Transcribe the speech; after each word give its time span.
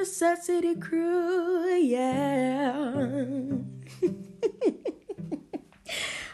necessity 0.00 0.74
crew, 0.76 1.68
yeah. 1.76 3.02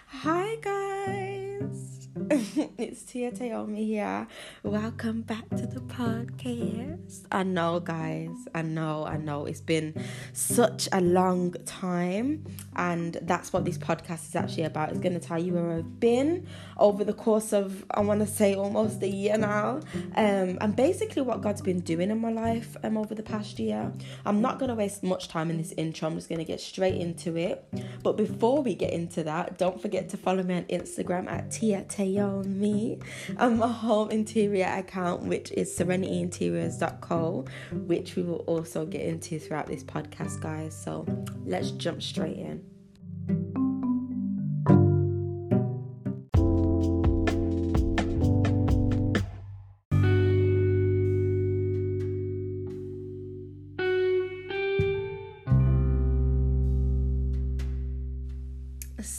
Hi, 0.07 0.57
guys. 0.63 2.09
it's 2.79 3.03
Tia 3.03 3.33
Taomi 3.33 3.85
here. 3.85 4.29
Welcome 4.63 5.23
back 5.23 5.49
to 5.51 5.67
the 5.67 5.81
podcast. 5.81 7.27
I 7.33 7.43
know, 7.43 7.81
guys. 7.81 8.37
I 8.55 8.63
know, 8.63 9.05
I 9.05 9.17
know. 9.17 9.47
It's 9.47 9.61
been 9.61 9.95
such 10.33 10.89
a 10.93 11.01
long 11.01 11.57
time, 11.65 12.45
and 12.77 13.19
that's 13.23 13.53
what 13.53 13.65
this 13.65 13.79
podcast 13.79 14.29
is 14.29 14.37
actually 14.37 14.65
about. 14.65 14.91
It's 14.91 15.01
going 15.01 15.19
to 15.19 15.27
tell 15.27 15.43
you 15.43 15.55
where 15.55 15.79
I've 15.79 16.01
been 16.01 16.47
over 16.77 17.05
the 17.05 17.13
course 17.13 17.53
of, 17.53 17.85
I 17.91 18.01
want 18.01 18.21
to 18.21 18.27
say, 18.27 18.55
almost 18.55 19.03
a 19.03 19.09
year 19.09 19.37
now, 19.37 19.81
um, 20.15 20.59
and 20.61 20.77
basically 20.77 21.23
what 21.23 21.41
God's 21.41 21.63
been 21.63 21.81
doing 21.81 22.11
in 22.11 22.21
my 22.21 22.31
life 22.31 22.77
um, 22.85 22.97
over 22.97 23.15
the 23.15 23.23
past 23.23 23.59
year. 23.59 23.93
I'm 24.25 24.41
not 24.41 24.59
going 24.59 24.69
to 24.69 24.75
waste 24.75 25.03
much 25.03 25.29
time 25.29 25.51
in 25.51 25.59
this 25.59 25.73
intro. 25.77 26.09
I'm 26.09 26.15
just 26.15 26.29
going 26.29 26.39
to 26.39 26.45
get 26.45 26.61
straight 26.61 26.97
into 26.97 27.37
it. 27.37 27.65
But 28.03 28.17
before 28.17 28.63
we 28.63 28.75
get 28.75 28.93
into 28.93 29.23
that, 29.25 29.59
don't 29.59 29.81
forget 29.81 30.09
to 30.11 30.17
follow 30.17 30.43
me 30.43 30.55
on 30.57 30.65
Instagram 30.65 31.31
at 31.31 31.51
Tia 31.51 31.83
Taomi 31.89 32.67
me 32.67 32.99
and 33.39 33.59
my 33.59 33.69
home 33.69 34.11
interior 34.11 34.67
account, 34.67 35.23
which 35.23 35.53
is 35.53 35.77
serenityinteriors.co, 35.77 37.45
which 37.73 38.17
we 38.17 38.23
will 38.23 38.45
also 38.47 38.87
get 38.87 39.03
into 39.03 39.39
throughout 39.39 39.67
this 39.67 39.85
podcast, 39.85 40.41
guys. 40.41 40.77
So 40.77 41.07
let's 41.45 41.71
jump 41.73 42.03
straight 42.03 42.37
in. 42.37 42.66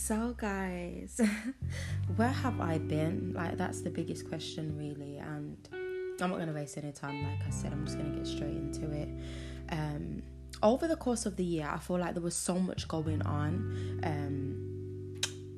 So, 0.08 0.34
guys, 0.38 1.20
where 2.16 2.30
have 2.30 2.62
I 2.62 2.78
been? 2.78 3.34
Like, 3.36 3.58
that's 3.58 3.82
the 3.82 3.89
biggest 3.89 4.30
question, 4.30 4.78
really. 4.78 5.17
And 5.17 5.58
I'm 6.22 6.30
not 6.30 6.38
going 6.38 6.48
to 6.48 6.54
waste 6.54 6.78
any 6.78 6.94
time. 6.94 7.23
Like 7.23 7.45
I 7.45 7.50
said, 7.50 7.73
I'm 7.73 7.86
just 7.86 7.98
going 7.98 8.12
to 8.14 8.17
get 8.17 8.26
straight 8.26 8.56
into 8.56 8.89
it. 8.92 9.10
Um, 9.70 10.23
over 10.64 10.88
the 10.88 10.96
course 10.96 11.26
of 11.26 11.36
the 11.36 11.44
year, 11.44 11.70
I 11.72 11.78
feel 11.78 11.98
like 11.98 12.14
there 12.14 12.24
was 12.24 12.36
so 12.36 12.56
much 12.60 12.88
going 12.88 13.22
on. 13.24 14.00
Um, 14.04 14.68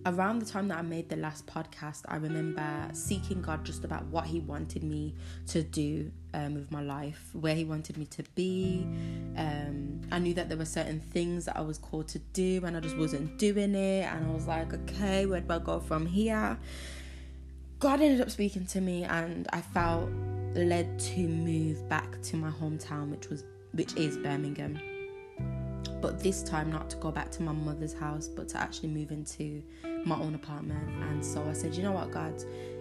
around 0.06 0.40
the 0.40 0.46
time 0.46 0.68
that 0.70 0.78
I 0.78 0.82
made 0.82 1.10
the 1.10 1.16
last 1.16 1.46
podcast, 1.46 2.04
I 2.08 2.16
remember 2.16 2.90
seeking 2.94 3.42
God 3.42 3.66
just 3.66 3.84
about 3.84 4.06
what 4.06 4.26
He 4.26 4.40
wanted 4.40 4.84
me 4.84 5.14
to 5.48 5.64
do 5.64 6.12
um, 6.34 6.56
with 6.56 6.72
my 6.72 6.82
life, 6.82 7.30
where 7.34 7.56
He 7.56 7.66
wanted 7.66 7.98
me 7.98 8.06
to 8.06 8.24
be. 8.36 8.88
Um, 9.38 10.02
I 10.12 10.20
knew 10.20 10.34
that 10.34 10.50
there 10.50 10.58
were 10.58 10.66
certain 10.66 11.00
things 11.00 11.46
that 11.46 11.58
I 11.58 11.62
was 11.62 11.78
called 11.78 12.08
to 12.10 12.20
do, 12.34 12.62
and 12.66 12.76
I 12.76 12.80
just 12.80 12.98
wasn't 12.98 13.38
doing 13.38 13.76
it. 13.76 14.06
And 14.06 14.26
I 14.26 14.34
was 14.34 14.48
like, 14.48 14.74
okay, 14.74 15.26
where 15.26 15.42
do 15.42 15.54
I 15.54 15.60
go 15.60 15.80
from 15.80 16.06
here? 16.06 16.58
God 17.80 18.02
ended 18.02 18.22
up 18.22 18.30
speaking 18.30 18.66
to 18.68 18.82
me, 18.82 19.04
and 19.04 19.48
I 19.54 19.62
felt 19.62 20.10
led 20.56 21.00
to 21.00 21.20
move 21.20 21.88
back 21.88 22.22
to 22.24 22.36
my 22.36 22.50
hometown, 22.50 23.10
which 23.10 23.30
was 23.30 23.44
which 23.72 23.96
is 23.96 24.18
Birmingham. 24.18 24.80
But 26.02 26.22
this 26.22 26.44
time 26.44 26.72
not 26.72 26.90
to 26.92 26.98
go 26.98 27.12
back 27.12 27.30
to 27.32 27.44
my 27.44 27.52
mother's 27.52 27.94
house, 27.94 28.28
but 28.28 28.48
to 28.50 28.58
actually 28.58 28.90
move 28.90 29.12
into 29.12 29.62
my 30.06 30.18
own 30.18 30.36
apartment. 30.36 30.88
And 31.10 31.24
so 31.26 31.44
I 31.48 31.54
said, 31.54 31.76
you 31.76 31.84
know 31.84 31.92
what, 31.92 32.12
God, 32.12 32.34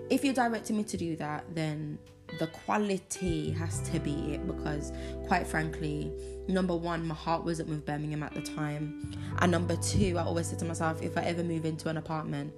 if 0.08 0.24
you're 0.24 0.34
directing 0.34 0.76
me 0.76 0.84
to 0.84 0.96
do 0.96 1.16
that, 1.16 1.44
then 1.54 1.98
the 2.38 2.46
quality 2.48 3.50
has 3.50 3.80
to 3.90 3.98
be 3.98 4.34
it. 4.34 4.46
Because, 4.46 4.92
quite 5.26 5.46
frankly, 5.46 6.12
number 6.46 6.76
one, 6.76 7.06
my 7.06 7.14
heart 7.14 7.44
wasn't 7.44 7.68
with 7.68 7.84
Birmingham 7.84 8.22
at 8.22 8.34
the 8.34 8.42
time, 8.42 9.12
and 9.40 9.50
number 9.50 9.76
two, 9.76 10.16
I 10.16 10.22
always 10.22 10.46
said 10.46 10.58
to 10.60 10.64
myself, 10.64 11.02
if 11.02 11.18
I 11.18 11.22
ever 11.22 11.42
move 11.42 11.64
into 11.64 11.88
an 11.88 11.96
apartment, 11.96 12.52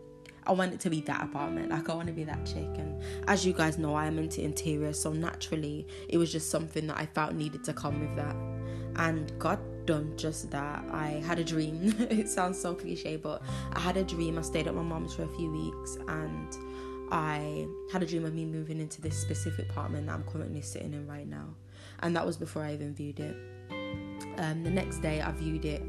I 0.51 0.53
want 0.53 0.75
it 0.75 0.81
to 0.81 0.91
be 0.91 1.01
that 1.03 1.23
apartment. 1.23 1.71
Like 1.71 1.89
I 1.89 1.95
want 1.95 2.09
to 2.09 2.13
be 2.13 2.25
that 2.25 2.45
chick. 2.45 2.67
And 2.77 3.01
as 3.29 3.47
you 3.47 3.53
guys 3.53 3.79
know, 3.79 3.95
I 3.95 4.07
am 4.07 4.19
into 4.19 4.43
interior, 4.43 4.93
so 4.93 5.13
naturally, 5.13 5.87
it 6.09 6.19
was 6.19 6.33
just 6.33 6.51
something 6.51 6.89
that 6.89 6.99
I 6.99 7.07
felt 7.07 7.35
needed 7.35 7.63
to 7.65 7.73
come 7.73 8.01
with 8.01 8.17
that. 8.17 8.35
And 8.97 9.33
God 9.39 9.61
done 9.87 10.13
just 10.17 10.51
that. 10.51 10.85
I 10.91 11.23
had 11.25 11.39
a 11.39 11.45
dream. 11.45 11.95
it 12.11 12.29
sounds 12.29 12.61
so 12.61 12.75
cliche, 12.75 13.15
but 13.15 13.43
I 13.75 13.79
had 13.79 13.97
a 13.97 14.03
dream. 14.03 14.39
I 14.39 14.43
stayed 14.43 14.67
at 14.67 14.75
my 14.75 14.83
mom's 14.83 15.15
for 15.15 15.23
a 15.23 15.29
few 15.37 15.53
weeks 15.53 15.99
and 16.09 16.53
I 17.13 17.69
had 17.93 18.03
a 18.03 18.07
dream 18.07 18.25
of 18.25 18.35
me 18.35 18.45
moving 18.45 18.81
into 18.81 19.01
this 19.01 19.17
specific 19.17 19.71
apartment 19.71 20.09
that 20.09 20.15
I'm 20.15 20.25
currently 20.25 20.63
sitting 20.63 20.95
in 20.95 21.07
right 21.07 21.29
now. 21.29 21.47
And 22.01 22.17
that 22.17 22.27
was 22.27 22.37
before 22.37 22.65
I 22.65 22.75
even 22.75 22.93
viewed 22.93 23.21
it. 23.21 23.37
Um, 24.39 24.65
the 24.65 24.71
next 24.71 24.99
day, 24.99 25.21
I 25.21 25.31
viewed 25.31 25.65
it 25.65 25.83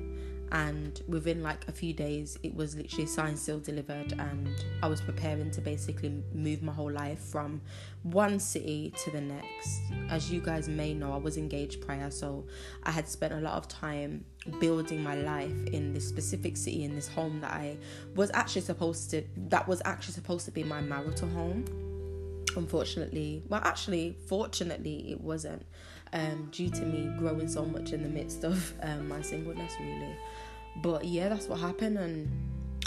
and 0.52 1.02
within 1.08 1.42
like 1.42 1.68
a 1.68 1.72
few 1.72 1.94
days 1.94 2.38
it 2.44 2.54
was 2.54 2.76
literally 2.76 3.06
signed 3.06 3.40
still 3.40 3.60
delivered 3.60 4.12
and 4.14 4.66
i 4.84 4.88
was 4.88 5.00
preparing 5.00 5.50
to 5.50 5.62
basically 5.62 6.22
move 6.34 6.62
my 6.62 6.74
whole 6.74 6.92
life 6.92 7.20
from 7.20 7.62
one 8.04 8.40
city 8.40 8.92
to 8.98 9.12
the 9.12 9.22
next. 9.22 9.82
As 10.10 10.32
you 10.32 10.42
guys 10.42 10.68
may 10.68 10.94
know 10.94 11.14
i 11.14 11.18
was 11.18 11.38
engaged 11.38 11.86
prior 11.86 12.12
so 12.12 12.46
i 12.84 12.92
had 12.92 13.08
spent 13.08 13.34
a 13.34 13.40
lot 13.40 13.54
of 13.54 13.68
time 13.68 14.26
building 14.60 15.04
my 15.04 15.16
life 15.16 15.52
in 15.68 15.94
this 15.94 16.08
specific 16.08 16.58
city 16.58 16.84
in 16.84 16.96
this 16.96 17.08
home 17.08 17.40
that 17.42 17.52
i 17.52 17.78
was 18.16 18.32
actually 18.34 18.62
supposed 18.62 19.10
to 19.12 19.24
that 19.38 19.68
was 19.68 19.82
actually 19.86 20.14
supposed 20.14 20.46
to 20.46 20.52
be 20.52 20.64
my 20.64 20.82
marital 20.82 21.30
home. 21.30 21.64
Unfortunately 22.58 23.44
well 23.48 23.62
actually 23.64 24.18
fortunately 24.28 25.12
it 25.12 25.22
wasn't 25.22 25.66
um, 26.14 26.50
due 26.52 26.70
to 26.70 26.82
me 26.82 27.10
growing 27.18 27.48
so 27.48 27.66
much 27.66 27.94
in 27.94 28.04
the 28.04 28.10
midst 28.10 28.44
of 28.44 28.74
um, 28.82 29.08
my 29.08 29.22
singleness 29.22 29.74
really 29.80 30.16
but 30.78 31.06
yeah, 31.06 31.30
that's 31.30 31.48
what 31.48 31.60
happened, 31.60 31.98
and 31.98 32.30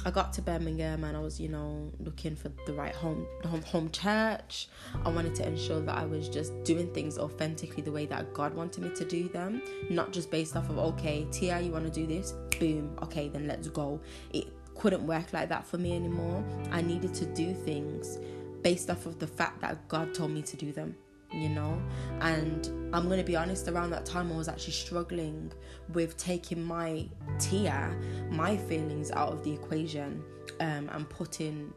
I 0.06 0.10
got 0.10 0.34
to 0.34 0.42
Birmingham 0.42 1.02
and 1.04 1.16
I 1.16 1.20
was, 1.20 1.40
you 1.40 1.48
know, 1.48 1.90
looking 1.98 2.36
for 2.36 2.50
the 2.66 2.74
right 2.74 2.94
home 2.94 3.26
home 3.44 3.62
home 3.62 3.90
church. 3.90 4.68
I 5.02 5.08
wanted 5.08 5.34
to 5.36 5.46
ensure 5.46 5.80
that 5.80 5.96
I 5.96 6.04
was 6.04 6.28
just 6.28 6.62
doing 6.62 6.92
things 6.92 7.16
authentically 7.16 7.82
the 7.82 7.92
way 7.92 8.04
that 8.06 8.34
God 8.34 8.54
wanted 8.54 8.84
me 8.84 8.90
to 8.96 9.04
do 9.04 9.28
them, 9.28 9.62
not 9.88 10.12
just 10.12 10.30
based 10.30 10.56
off 10.56 10.68
of 10.68 10.78
okay, 10.78 11.26
Tia, 11.30 11.60
you 11.60 11.72
want 11.72 11.84
to 11.86 11.90
do 11.90 12.06
this? 12.06 12.32
Boom, 12.60 12.98
okay, 13.02 13.28
then 13.28 13.46
let's 13.46 13.68
go. 13.68 13.98
It 14.32 14.48
couldn't 14.74 15.06
work 15.06 15.32
like 15.32 15.48
that 15.48 15.66
for 15.66 15.78
me 15.78 15.96
anymore. 15.96 16.44
I 16.70 16.82
needed 16.82 17.14
to 17.14 17.26
do 17.26 17.54
things 17.54 18.18
based 18.60 18.90
off 18.90 19.06
of 19.06 19.18
the 19.18 19.26
fact 19.26 19.60
that 19.62 19.88
God 19.88 20.14
told 20.14 20.32
me 20.32 20.42
to 20.42 20.56
do 20.56 20.72
them 20.72 20.96
you 21.34 21.48
know? 21.48 21.80
And 22.20 22.66
i'm 22.94 23.06
going 23.06 23.18
to 23.18 23.24
be 23.24 23.34
honest 23.34 23.66
around 23.68 23.90
that 23.90 24.06
time 24.06 24.30
i 24.32 24.36
was 24.36 24.48
actually 24.48 24.72
struggling 24.72 25.52
with 25.92 26.16
taking 26.16 26.62
my 26.62 27.08
Tia 27.40 27.92
my 28.30 28.56
feelings 28.56 29.10
out 29.10 29.32
of 29.32 29.42
the 29.42 29.52
equation 29.52 30.22
um, 30.60 30.88
and 30.92 31.08
putting 31.10 31.74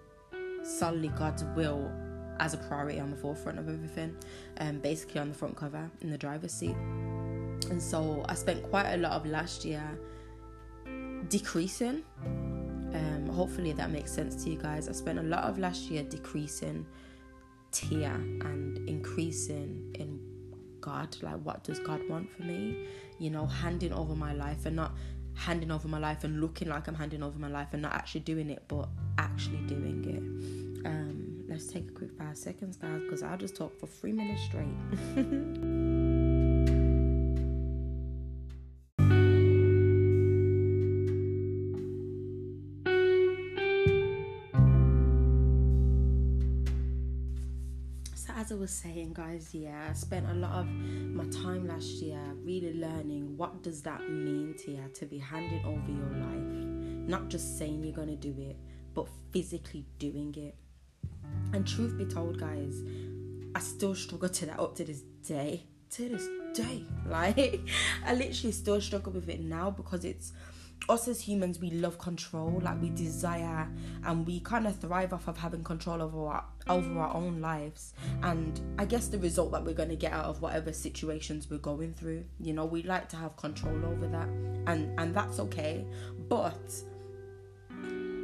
solely 0.64 1.08
god's 1.10 1.44
will 1.56 1.92
as 2.40 2.54
a 2.54 2.58
priority 2.58 3.00
on 3.00 3.10
the 3.10 3.18
forefront 3.18 3.60
of 3.60 3.68
everything 3.68 4.16
um, 4.60 4.80
basically 4.80 5.20
on 5.20 5.30
the 5.30 5.36
front 5.36 5.56
cover 5.56 5.90
in 6.02 6.10
the 6.10 6.18
driver's 6.18 6.54
seat. 6.54 6.76
And 7.70 7.82
so 7.82 8.24
i 8.30 8.36
spent 8.36 8.64
quite 8.64 8.94
a 8.94 8.98
lot 8.98 9.14
of 9.14 9.26
last 9.26 9.66
year 9.66 9.84
decreasing. 11.30 12.04
Um, 12.94 13.28
hopefully 13.28 13.74
that 13.74 13.92
makes 13.92 14.12
sense 14.12 14.44
to 14.44 14.50
you 14.50 14.58
guys. 14.58 14.88
I 14.88 14.94
spent 14.94 15.20
a 15.20 15.24
lot 15.24 15.44
of 15.44 15.60
last 15.60 15.90
year 15.90 16.04
decreasing 16.04 16.86
Tia 17.72 18.14
and 18.14 18.87
increasing 19.18 19.96
in 19.96 20.20
God. 20.80 21.16
Like, 21.22 21.42
what 21.44 21.64
does 21.64 21.80
God 21.80 22.08
want 22.08 22.30
for 22.32 22.44
me? 22.44 22.86
You 23.20 23.32
know, 23.32 23.46
handing 23.48 23.94
over 23.94 24.16
my 24.16 24.34
life 24.34 24.66
and 24.66 24.76
not 24.76 24.94
handing 25.34 25.72
over 25.72 25.88
my 25.88 26.00
life 26.00 26.24
and 26.24 26.42
looking 26.42 26.68
like 26.68 26.88
I'm 26.88 26.96
handing 26.96 27.24
over 27.24 27.38
my 27.38 27.48
life 27.48 27.70
and 27.74 27.82
not 27.82 27.94
actually 27.94 28.22
doing 28.22 28.50
it, 28.50 28.64
but 28.68 28.90
actually 29.18 29.62
doing 29.68 30.06
it. 30.06 30.86
Um, 30.88 31.44
let's 31.48 31.68
take 31.68 31.88
a 31.90 31.92
quick 31.92 32.12
five 32.18 32.38
seconds, 32.38 32.78
guys, 32.78 33.02
because 33.02 33.24
I'll 33.24 33.38
just 33.38 33.56
talk 33.56 33.78
for 33.80 33.88
three 33.88 34.14
minutes 34.14 34.44
straight. 34.44 36.04
guys, 49.18 49.50
yeah, 49.52 49.88
I 49.90 49.94
spent 49.94 50.30
a 50.30 50.34
lot 50.36 50.60
of 50.60 50.68
my 50.68 51.26
time 51.30 51.68
last 51.68 52.04
year 52.04 52.22
really 52.44 52.76
learning 52.76 53.36
what 53.36 53.64
does 53.64 53.82
that 53.82 54.08
mean 54.08 54.54
to 54.60 54.72
you 54.72 54.84
to 54.94 55.06
be 55.08 55.18
handing 55.18 55.66
over 55.66 55.90
your 55.90 56.12
life, 56.24 57.10
not 57.10 57.28
just 57.28 57.58
saying 57.58 57.84
you're 57.84 57.96
gonna 57.96 58.16
do 58.16 58.36
it, 58.38 58.56
but 58.94 59.08
physically 59.32 59.88
doing 59.98 60.36
it. 60.38 60.56
And 61.52 61.68
truth 61.68 61.98
be 61.98 62.06
told, 62.06 62.40
guys, 62.40 62.84
I 63.56 63.60
still 63.60 63.96
struggle 63.96 64.30
to 64.30 64.46
that 64.46 64.60
up 64.60 64.76
to 64.76 64.86
this 64.86 65.02
day. 65.28 65.64
To 65.92 66.10
this 66.10 66.28
day, 66.54 66.84
like 67.08 67.62
I 68.06 68.14
literally 68.14 68.52
still 68.52 68.80
struggle 68.80 69.14
with 69.14 69.30
it 69.30 69.40
now 69.40 69.72
because 69.72 70.06
it's 70.06 70.32
us 70.90 71.08
as 71.08 71.20
humans 71.20 71.60
we 71.60 71.72
love 71.72 71.98
control 71.98 72.60
like 72.64 72.82
we 72.82 72.90
desire 72.92 73.68
and 74.06 74.26
we 74.26 74.40
kind 74.40 74.66
of 74.68 74.76
thrive 74.78 75.12
off 75.12 75.28
of 75.28 75.38
having 75.38 75.64
control 75.64 76.02
over 76.02 76.28
our 76.28 76.46
over 76.68 77.00
our 77.00 77.14
own 77.16 77.42
lives. 77.42 77.94
And 78.24 78.60
i 78.78 78.86
guess 78.86 79.08
the 79.08 79.18
result 79.20 79.52
that 79.52 79.64
we're 79.64 79.74
going 79.74 79.90
to 79.90 79.96
get 79.96 80.14
out 80.14 80.26
of 80.26 80.42
whatever 80.42 80.72
situations 80.74 81.50
we're 81.50 81.58
going 81.58 81.94
through 81.94 82.26
you 82.40 82.54
know 82.54 82.66
we 82.66 82.84
like 82.84 83.10
to 83.10 83.16
have 83.16 83.36
control 83.38 83.86
over 83.86 84.08
that 84.08 84.28
and 84.68 84.98
and 85.00 85.16
that's 85.16 85.40
okay. 85.40 85.86
But 86.30 86.60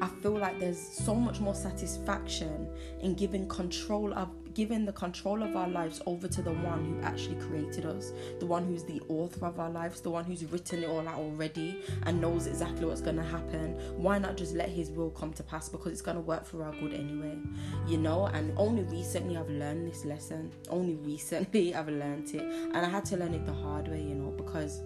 I 0.02 0.08
feel 0.22 0.38
like 0.38 0.60
there's 0.60 0.80
so 0.80 1.16
much 1.16 1.40
more 1.40 1.56
satisfaction 1.56 2.68
in 3.00 3.16
giving 3.16 3.48
control 3.48 4.14
of 4.14 4.30
giving 4.54 4.86
the 4.86 4.94
control 4.94 5.44
of 5.44 5.56
our 5.56 5.68
lives 5.68 6.02
over 6.06 6.28
to 6.28 6.42
the 6.42 6.52
one 6.52 6.86
who 6.86 7.02
actually 7.02 7.36
created 7.36 7.86
us, 7.86 8.14
the 8.40 8.46
one 8.46 8.66
who's 8.66 8.84
the 8.84 9.02
author 9.10 9.46
of 9.46 9.60
our 9.60 9.70
lives, 9.70 10.02
the 10.02 10.10
one 10.10 10.24
who's 10.24 10.46
written 10.46 10.84
it 10.84 10.90
all 10.90 11.08
out 11.08 11.18
already 11.18 11.82
and 12.04 12.20
knows 12.20 12.48
exactly 12.48 12.86
what's 12.86 13.02
going 13.02 13.16
to 13.16 13.24
happen. 13.24 13.78
Why 13.98 14.18
not 14.18 14.38
just 14.38 14.56
let 14.56 14.70
his 14.70 14.90
will 14.90 15.12
come 15.12 15.34
to 15.34 15.44
pass 15.44 15.70
because 15.70 15.92
it's 15.92 16.02
going 16.02 16.18
to 16.18 16.22
work 16.22 16.46
for 16.46 16.64
our 16.64 16.74
good 16.74 16.94
anyway, 16.94 17.38
you 17.88 17.98
know? 17.98 18.28
And 18.28 18.54
only 18.58 18.84
recently 18.84 19.38
I've 19.38 19.50
learned 19.50 19.88
this 19.88 20.06
lesson. 20.06 20.52
Only 20.70 20.96
recently 20.96 21.76
I've 21.76 21.90
learned 21.90 22.34
it, 22.34 22.42
and 22.42 22.78
I 22.78 22.90
had 22.90 23.06
to 23.06 23.18
learn 23.18 23.34
it 23.34 23.46
the 23.46 23.54
hard 23.54 23.88
way, 23.88 24.02
you 24.02 24.16
know, 24.16 24.32
because 24.32 24.82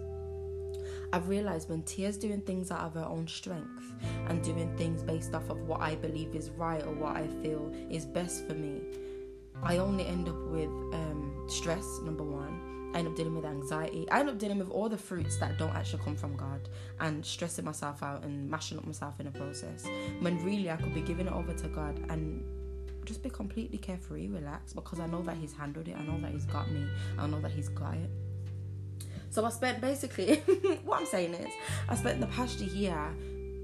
I've 1.12 1.28
realized 1.28 1.70
when 1.70 1.82
Tia's 1.82 2.18
doing 2.18 2.42
things 2.42 2.70
out 2.70 2.80
of 2.80 2.94
her 2.94 3.04
own 3.04 3.26
strength 3.26 3.92
and 4.28 4.42
doing 4.42 4.76
things 4.76 5.02
based 5.02 5.34
off 5.34 5.48
of 5.48 5.66
what 5.66 5.80
I 5.80 5.94
believe 5.96 6.34
is 6.34 6.50
right 6.50 6.84
or 6.84 6.92
what 6.92 7.16
I 7.16 7.26
feel 7.42 7.72
is 7.88 8.04
best 8.04 8.46
for 8.46 8.54
me, 8.54 8.82
I 9.62 9.78
only 9.78 10.06
end 10.06 10.28
up 10.28 10.38
with 10.46 10.70
um, 10.94 11.44
stress, 11.48 11.84
number 12.02 12.24
one. 12.24 12.92
I 12.94 12.98
end 12.98 13.08
up 13.08 13.16
dealing 13.16 13.34
with 13.34 13.44
anxiety. 13.44 14.08
I 14.10 14.20
end 14.20 14.30
up 14.30 14.38
dealing 14.38 14.58
with 14.58 14.70
all 14.70 14.88
the 14.88 14.96
fruits 14.96 15.36
that 15.38 15.58
don't 15.58 15.74
actually 15.74 16.02
come 16.04 16.16
from 16.16 16.36
God 16.36 16.68
and 17.00 17.24
stressing 17.24 17.64
myself 17.64 18.02
out 18.02 18.24
and 18.24 18.50
mashing 18.50 18.78
up 18.78 18.86
myself 18.86 19.20
in 19.20 19.26
the 19.26 19.32
process. 19.32 19.86
When 20.20 20.42
really 20.42 20.70
I 20.70 20.76
could 20.76 20.94
be 20.94 21.02
giving 21.02 21.26
it 21.26 21.32
over 21.32 21.52
to 21.52 21.68
God 21.68 21.98
and 22.08 22.42
just 23.04 23.22
be 23.22 23.30
completely 23.30 23.78
carefree, 23.78 24.28
relaxed 24.28 24.74
because 24.74 25.00
I 25.00 25.06
know 25.06 25.22
that 25.22 25.36
He's 25.36 25.52
handled 25.52 25.88
it. 25.88 25.96
I 25.98 26.02
know 26.02 26.18
that 26.20 26.30
He's 26.30 26.46
got 26.46 26.70
me. 26.70 26.86
I 27.18 27.26
know 27.26 27.40
that 27.40 27.50
He's 27.50 27.68
got 27.68 27.94
it. 27.94 28.10
So 29.30 29.44
I 29.44 29.50
spent 29.50 29.80
basically 29.80 30.36
what 30.84 31.00
I'm 31.00 31.06
saying 31.06 31.34
is 31.34 31.52
I 31.88 31.94
spent 31.94 32.20
the 32.20 32.26
past 32.28 32.60
year 32.60 33.14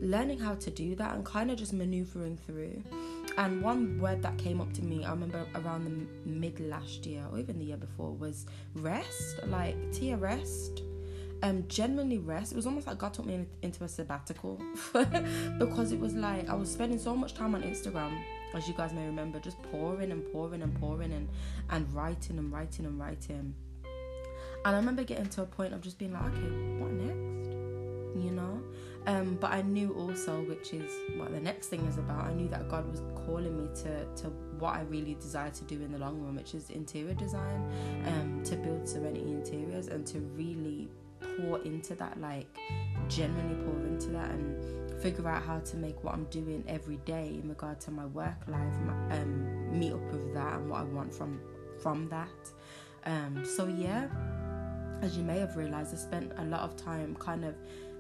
learning 0.01 0.39
how 0.39 0.55
to 0.55 0.71
do 0.71 0.95
that 0.97 1.15
and 1.15 1.25
kind 1.25 1.51
of 1.51 1.57
just 1.57 1.73
maneuvering 1.73 2.37
through. 2.37 2.83
And 3.37 3.63
one 3.63 3.99
word 3.99 4.23
that 4.23 4.39
came 4.39 4.61
up 4.61 4.73
to 4.75 4.83
me, 4.85 5.05
I 5.05 5.11
remember 5.11 5.45
around 5.57 5.85
the 5.85 6.29
mid 6.29 6.61
last 6.61 7.05
year 7.05 7.25
or 7.33 7.39
even 7.39 7.59
the 7.59 7.65
year 7.65 7.77
before, 7.77 8.13
was 8.13 8.47
rest. 8.75 9.47
Like 9.47 9.77
Tia 9.93 10.17
rest. 10.17 10.83
Um, 11.43 11.65
genuinely 11.69 12.19
rest. 12.19 12.53
It 12.53 12.57
was 12.57 12.67
almost 12.67 12.87
like 12.87 12.97
God 12.97 13.13
took 13.13 13.27
me 13.27 13.45
into 13.63 13.85
a 13.85 13.89
sabbatical 13.89 14.63
because 15.59 15.93
it 15.93 16.01
was 16.01 16.15
like 16.15 16.49
I 16.49 16.55
was 16.55 16.73
spending 16.73 16.99
so 16.99 17.15
much 17.15 17.35
time 17.35 17.55
on 17.55 17.63
Instagram, 17.63 18.19
as 18.55 18.67
you 18.67 18.73
guys 18.75 18.93
may 18.95 19.05
remember, 19.05 19.41
just 19.41 19.61
pouring 19.65 20.11
and 20.11 20.25
pouring 20.33 20.63
and 20.63 20.75
pouring 20.81 21.13
and 21.13 21.29
and 21.71 21.93
writing 21.93 22.39
and 22.39 22.51
writing 22.51 22.87
and 22.87 22.99
writing 22.99 23.55
and 24.65 24.75
I 24.75 24.79
remember 24.79 25.05
getting 25.05 25.27
to 25.27 25.43
a 25.43 25.47
point 25.47 25.75
of 25.75 25.83
just 25.83 25.99
being 25.99 26.13
like, 26.15 26.25
okay, 26.25 26.49
what 26.79 26.91
next? 26.93 27.53
You 28.25 28.31
know? 28.31 28.63
Um, 29.07 29.37
but 29.39 29.53
I 29.53 29.63
knew 29.63 29.93
also, 29.95 30.41
which 30.43 30.73
is 30.73 30.91
what 31.17 31.31
the 31.31 31.41
next 31.41 31.67
thing 31.67 31.85
is 31.87 31.99
about, 31.99 32.25
I 32.25 32.33
knew 32.33 32.49
that 32.49 32.69
God 32.71 32.91
was 32.91 33.03
calling 33.27 33.57
me 33.57 33.69
to, 33.83 34.05
to 34.23 34.29
what 34.59 34.77
I 34.77 34.83
really 34.83 35.15
desire 35.15 35.51
to 35.51 35.65
do 35.65 35.83
in 35.83 35.93
the 35.93 35.99
long 35.99 36.23
run, 36.23 36.37
which 36.37 36.55
is 36.55 36.71
interior 36.71 37.15
design, 37.15 37.71
um, 38.07 38.43
to 38.45 38.57
build 38.57 38.89
Serenity 38.89 39.31
Interiors 39.31 39.89
and 39.89 40.07
to 40.07 40.21
really 40.21 40.89
pour 41.37 41.59
into 41.61 41.95
that, 41.97 42.19
like 42.21 42.47
genuinely 43.09 43.63
pour 43.65 43.79
into 43.87 44.09
that 44.09 44.31
and 44.31 45.03
figure 45.03 45.29
out 45.29 45.43
how 45.43 45.59
to 45.59 45.77
make 45.77 46.03
what 46.03 46.15
I'm 46.15 46.25
doing 46.25 46.65
every 46.67 46.97
day 46.99 47.39
in 47.43 47.49
regard 47.49 47.81
to 47.83 47.91
my 47.91 48.07
work 48.07 48.39
life, 48.49 48.73
my, 48.87 49.19
um, 49.19 49.79
meet 49.79 49.93
up 49.93 50.13
with 50.13 50.33
that 50.33 50.55
and 50.55 50.71
what 50.71 50.81
I 50.81 50.85
want 50.85 51.15
from 51.15 51.41
from 51.83 52.09
that. 52.09 52.29
Um, 53.05 53.45
so 53.45 53.67
yeah, 53.67 54.09
as 55.03 55.17
you 55.17 55.25
may 55.25 55.39
have 55.39 55.57
realized, 55.57 55.93
I 55.93 55.99
spent 55.99 56.33
a 56.39 56.45
lot 56.45 56.61
of 56.61 56.77
time 56.77 57.15
kind 57.17 57.45
of 57.45 57.55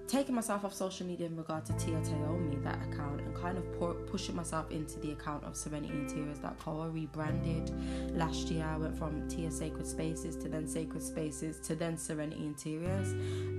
taking 0.06 0.34
myself 0.34 0.64
off 0.64 0.74
social 0.74 1.06
media 1.06 1.26
in 1.26 1.36
regard 1.36 1.64
to 1.66 1.72
Tia 1.74 1.96
Taomi, 2.00 2.62
that 2.62 2.78
account, 2.82 3.20
and 3.20 3.34
kind 3.34 3.56
of 3.58 3.72
pour, 3.78 3.94
pushing 3.94 4.36
myself 4.36 4.70
into 4.70 4.98
the 5.00 5.12
account 5.12 5.44
of 5.44 5.56
Serenity 5.56 5.92
Interiors.co. 5.94 6.80
I 6.80 6.86
rebranded 6.86 7.72
last 8.16 8.48
year. 8.50 8.64
I 8.64 8.76
went 8.76 8.96
from 8.96 9.28
Tia 9.28 9.50
Sacred 9.50 9.86
Spaces 9.86 10.36
to 10.36 10.48
then 10.48 10.66
Sacred 10.66 11.02
Spaces 11.02 11.58
to 11.66 11.74
then 11.74 11.96
Serenity 11.96 12.44
Interiors. 12.44 13.12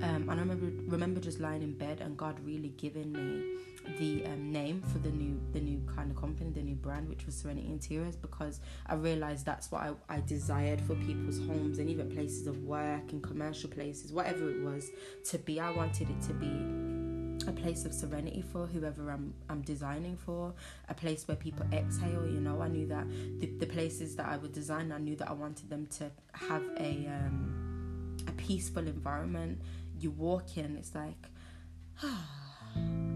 Um, 0.03 0.29
and 0.29 0.31
I 0.31 0.35
remember 0.35 0.67
remember 0.87 1.19
just 1.19 1.39
lying 1.39 1.63
in 1.63 1.73
bed 1.73 2.01
and 2.01 2.15
God 2.17 2.39
really 2.45 2.73
giving 2.77 3.11
me 3.11 3.55
the 3.99 4.25
um, 4.25 4.51
name 4.51 4.81
for 4.81 4.99
the 4.99 5.09
new 5.09 5.39
the 5.53 5.59
new 5.59 5.81
kind 5.95 6.11
of 6.11 6.17
company, 6.17 6.51
the 6.51 6.61
new 6.61 6.75
brand, 6.75 7.07
which 7.07 7.25
was 7.25 7.35
Serenity 7.35 7.67
Interiors, 7.67 8.15
because 8.15 8.59
I 8.87 8.95
realized 8.95 9.45
that's 9.45 9.71
what 9.71 9.81
I, 9.81 9.93
I 10.09 10.21
desired 10.21 10.81
for 10.81 10.95
people's 10.95 11.39
homes 11.39 11.79
and 11.79 11.89
even 11.89 12.09
places 12.09 12.47
of 12.47 12.63
work 12.63 13.11
and 13.11 13.21
commercial 13.21 13.69
places, 13.69 14.11
whatever 14.11 14.49
it 14.49 14.61
was, 14.61 14.89
to 15.25 15.37
be. 15.37 15.59
I 15.59 15.71
wanted 15.71 16.09
it 16.09 16.21
to 16.23 16.33
be 16.39 17.47
a 17.47 17.51
place 17.51 17.85
of 17.85 17.93
serenity 17.93 18.43
for 18.51 18.65
whoever 18.65 19.11
I'm 19.11 19.33
I'm 19.49 19.61
designing 19.61 20.17
for, 20.17 20.53
a 20.89 20.93
place 20.93 21.27
where 21.27 21.37
people 21.37 21.65
exhale. 21.71 22.25
You 22.25 22.41
know, 22.41 22.61
I 22.61 22.67
knew 22.67 22.87
that 22.87 23.07
the, 23.39 23.47
the 23.59 23.65
places 23.65 24.15
that 24.15 24.27
I 24.27 24.37
would 24.37 24.53
design, 24.53 24.91
I 24.91 24.97
knew 24.97 25.15
that 25.17 25.29
I 25.29 25.33
wanted 25.33 25.69
them 25.69 25.87
to 25.97 26.11
have 26.33 26.63
a 26.77 27.07
um, 27.07 28.17
a 28.27 28.31
peaceful 28.31 28.87
environment. 28.87 29.61
You 29.99 30.11
walk 30.11 30.57
in, 30.57 30.75
it's 30.77 30.93
like. 30.95 31.17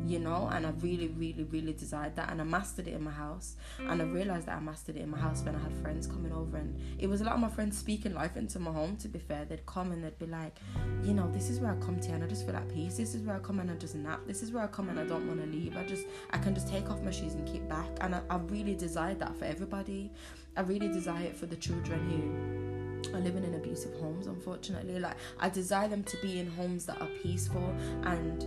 You 0.09 0.17
know 0.17 0.49
and 0.51 0.65
i 0.65 0.71
really 0.81 1.09
really 1.09 1.43
really 1.43 1.71
desired 1.71 2.15
that 2.15 2.31
and 2.31 2.41
i 2.41 2.43
mastered 2.43 2.87
it 2.87 2.95
in 2.95 3.03
my 3.03 3.11
house 3.11 3.57
and 3.77 4.01
i 4.01 4.05
realized 4.05 4.47
that 4.47 4.57
i 4.57 4.59
mastered 4.59 4.95
it 4.95 5.03
in 5.03 5.11
my 5.11 5.19
house 5.19 5.43
when 5.43 5.55
i 5.55 5.59
had 5.59 5.71
friends 5.83 6.07
coming 6.07 6.31
over 6.31 6.57
and 6.57 6.75
it 6.97 7.05
was 7.07 7.21
a 7.21 7.23
lot 7.23 7.35
of 7.35 7.39
my 7.39 7.47
friends 7.47 7.77
speaking 7.77 8.15
life 8.15 8.35
into 8.35 8.57
my 8.57 8.71
home 8.71 8.97
to 8.97 9.07
be 9.07 9.19
fair. 9.19 9.45
They'd 9.45 9.67
come 9.67 9.91
and 9.91 10.03
they'd 10.03 10.17
be 10.17 10.25
like 10.25 10.57
you 11.03 11.13
know 11.13 11.29
this 11.31 11.51
is 11.51 11.59
where 11.59 11.71
i 11.71 11.75
come 11.75 11.99
to 11.99 12.11
and 12.11 12.23
i 12.23 12.27
just 12.27 12.43
feel 12.43 12.55
at 12.55 12.67
peace. 12.69 12.97
This 12.97 13.13
is 13.13 13.21
where 13.21 13.35
i 13.35 13.39
come 13.39 13.59
and 13.59 13.69
i 13.69 13.75
just 13.75 13.93
nap. 13.93 14.21
This 14.25 14.41
is 14.41 14.51
where 14.51 14.63
i 14.63 14.67
come 14.67 14.89
and 14.89 14.99
i 14.99 15.03
don't 15.03 15.27
want 15.27 15.41
to 15.41 15.47
leave. 15.47 15.77
I 15.77 15.83
just 15.85 16.07
i 16.31 16.39
can 16.39 16.55
just 16.55 16.67
take 16.67 16.89
off 16.89 17.03
my 17.03 17.11
shoes 17.11 17.35
and 17.35 17.47
kick 17.47 17.69
back. 17.69 17.89
And 18.01 18.15
I, 18.15 18.21
I 18.31 18.37
really 18.37 18.73
desired 18.73 19.19
that 19.19 19.35
for 19.37 19.45
everybody. 19.45 20.11
I 20.57 20.61
really 20.61 20.87
desire 20.87 21.25
it 21.25 21.35
for 21.35 21.45
the 21.45 21.55
children 21.55 21.99
who 22.09 23.15
are 23.15 23.21
living 23.21 23.43
in 23.43 23.53
abusive 23.53 23.93
homes 23.99 24.25
unfortunately. 24.25 24.99
Like 24.99 25.17
i 25.39 25.49
desire 25.49 25.87
them 25.87 26.03
to 26.03 26.17
be 26.17 26.39
in 26.39 26.47
homes 26.49 26.87
that 26.87 26.99
are 26.99 27.09
peaceful 27.21 27.75
and 28.05 28.43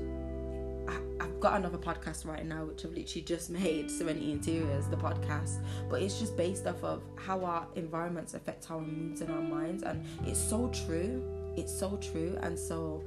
I've 1.23 1.39
got 1.39 1.55
another 1.57 1.79
podcast 1.79 2.27
right 2.27 2.45
now, 2.45 2.65
which 2.65 2.85
I've 2.85 2.93
literally 2.93 3.23
just 3.23 3.49
made, 3.51 3.89
Serenity 3.89 4.33
Interiors, 4.33 4.89
the 4.89 4.97
podcast. 4.97 5.63
But 5.89 6.03
it's 6.03 6.19
just 6.19 6.37
based 6.37 6.67
off 6.67 6.83
of 6.83 7.03
how 7.15 7.45
our 7.45 7.69
environments 7.77 8.35
affect 8.35 8.69
our 8.73 8.81
moods 8.81 9.21
and 9.21 9.31
our 9.31 9.41
minds. 9.41 9.85
And 9.85 10.05
it's 10.27 10.41
so 10.41 10.69
true. 10.87 11.23
It's 11.57 11.73
so 11.73 11.97
true. 11.99 12.37
And 12.43 12.59
so, 12.59 13.05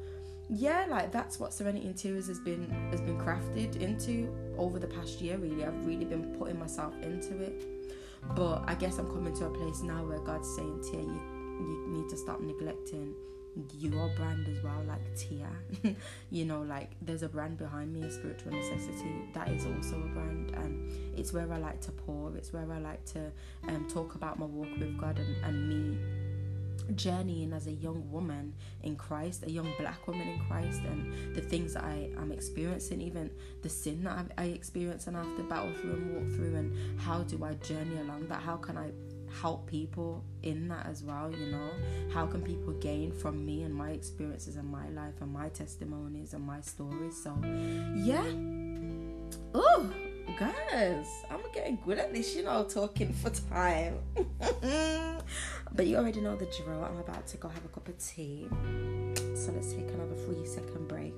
yeah, 0.50 0.86
like 0.88 1.12
that's 1.12 1.42
what 1.42 1.54
Serenity 1.54 1.88
Interiors 1.88 2.28
has 2.28 2.40
been 2.40 2.70
has 2.92 3.02
been 3.02 3.18
crafted 3.18 3.82
into 3.82 4.34
over 4.58 4.80
the 4.80 4.88
past 4.88 5.20
year. 5.20 5.38
Really, 5.38 5.66
I've 5.66 5.86
really 5.86 6.06
been 6.06 6.38
putting 6.38 6.58
myself 6.58 6.94
into 7.02 7.42
it. 7.42 7.66
But 8.34 8.64
I 8.66 8.76
guess 8.76 8.98
I'm 8.98 9.08
coming 9.08 9.36
to 9.36 9.48
a 9.48 9.50
place 9.50 9.82
now 9.82 10.06
where 10.06 10.20
God's 10.20 10.56
saying, 10.56 10.82
Tia, 10.90 11.02
you, 11.02 11.22
you 11.60 11.88
need 11.90 12.10
to 12.10 12.18
stop 12.18 12.40
neglecting 12.40 13.14
your 13.78 14.10
brand 14.16 14.48
as 14.48 14.64
well, 14.64 14.82
like 14.88 15.16
Tia. 15.16 15.50
you 16.30 16.46
know, 16.46 16.62
like 16.62 16.92
there's 17.02 17.24
a 17.24 17.30
brand 17.30 17.58
behind 17.58 17.94
me, 17.94 18.10
spiritual 18.10 18.52
necessity. 18.52 19.30
That 19.34 19.50
is 19.50 19.66
also 19.66 19.96
a 19.96 20.08
brand, 20.08 20.52
and 20.56 20.92
it's 21.18 21.34
where 21.34 21.52
I 21.52 21.58
like 21.58 21.82
to 21.82 21.92
pour. 21.92 22.36
It's 22.36 22.52
where 22.54 22.70
I 22.72 22.80
like 22.80 23.06
to 23.14 23.32
um, 23.68 23.88
talk 23.90 24.16
about 24.16 24.40
my 24.40 24.46
walk 24.46 24.70
with 24.78 24.98
God 24.98 25.20
and, 25.20 25.44
and 25.46 25.70
me 25.70 25.98
journeying 26.96 27.52
as 27.54 27.68
a 27.68 27.72
young 27.72 28.10
woman 28.12 28.54
in 28.84 28.96
Christ, 28.96 29.44
a 29.44 29.52
young 29.52 29.72
black 29.80 30.08
woman 30.08 30.28
in 30.28 30.40
Christ, 30.48 30.82
and 30.84 31.36
the 31.36 31.42
things 31.42 31.74
that 31.74 31.84
I 31.84 32.10
am 32.18 32.32
experiencing, 32.32 33.02
even 33.02 33.32
the 33.62 33.70
sin 33.70 34.04
that 34.04 34.26
I, 34.38 34.44
I 34.44 34.46
experience 34.48 35.08
and 35.08 35.18
I 35.18 35.24
have 35.24 35.36
to 35.38 35.44
battle 35.44 35.74
through 35.74 35.94
and 35.94 36.16
walk 36.16 36.36
through, 36.36 36.56
and 36.56 37.00
how 37.00 37.24
do 37.24 37.44
I 37.44 37.54
journey 37.56 37.98
along 38.02 38.28
that? 38.28 38.42
How 38.42 38.58
can 38.58 38.78
I 38.78 38.92
help 39.42 39.68
people 39.68 40.24
in 40.44 40.68
that 40.68 40.86
as 40.86 41.04
well 41.04 41.32
you 41.32 41.48
know? 41.48 41.70
How 42.14 42.26
can 42.26 42.42
people 42.42 42.74
gain 42.74 43.12
from 43.12 43.46
me 43.46 43.64
and 43.64 43.74
my 43.74 43.92
experiences 43.92 44.56
and 44.56 44.70
my 44.70 44.90
life 44.90 45.22
and 45.22 45.32
my 45.32 45.50
testimonies 45.50 46.34
and 46.34 46.46
my 46.46 46.62
stories? 46.62 47.22
So 47.22 47.36
yeah. 47.96 48.26
Oh 49.54 49.90
guys 50.40 51.24
i'm 51.30 51.40
getting 51.54 51.78
good 51.86 51.98
at 51.98 52.12
this 52.12 52.36
you 52.36 52.44
know 52.44 52.66
talking 52.66 53.14
for 53.14 53.30
time. 53.30 54.00
But 55.76 55.88
you 55.88 55.98
already 55.98 56.22
know 56.22 56.38
the 56.38 56.46
drill. 56.46 56.86
I'm 56.86 56.98
about 57.00 57.28
to 57.28 57.38
go 57.38 57.50
have 57.50 57.66
a 57.66 57.68
cup 57.68 57.90
of 57.90 57.98
tea. 57.98 58.48
So 59.36 59.52
let's 59.52 59.74
take 59.74 59.90
another 59.90 60.16
three 60.16 60.46
second 60.46 60.88
break 60.88 61.14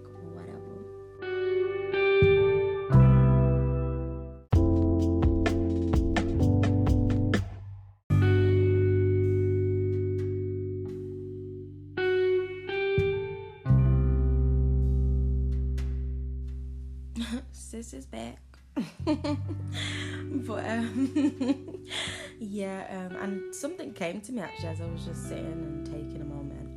but 20.48 20.66
um, 20.70 21.86
yeah, 22.40 23.08
um, 23.12 23.16
and 23.18 23.56
something 23.56 23.94
came 23.94 24.22
to 24.22 24.32
me 24.32 24.42
actually 24.42 24.68
as 24.70 24.82
I 24.82 24.86
was 24.86 25.06
just 25.06 25.28
sitting 25.28 25.46
and 25.46 25.86
taking 25.86 26.22
a 26.22 26.26
moment. 26.26 26.70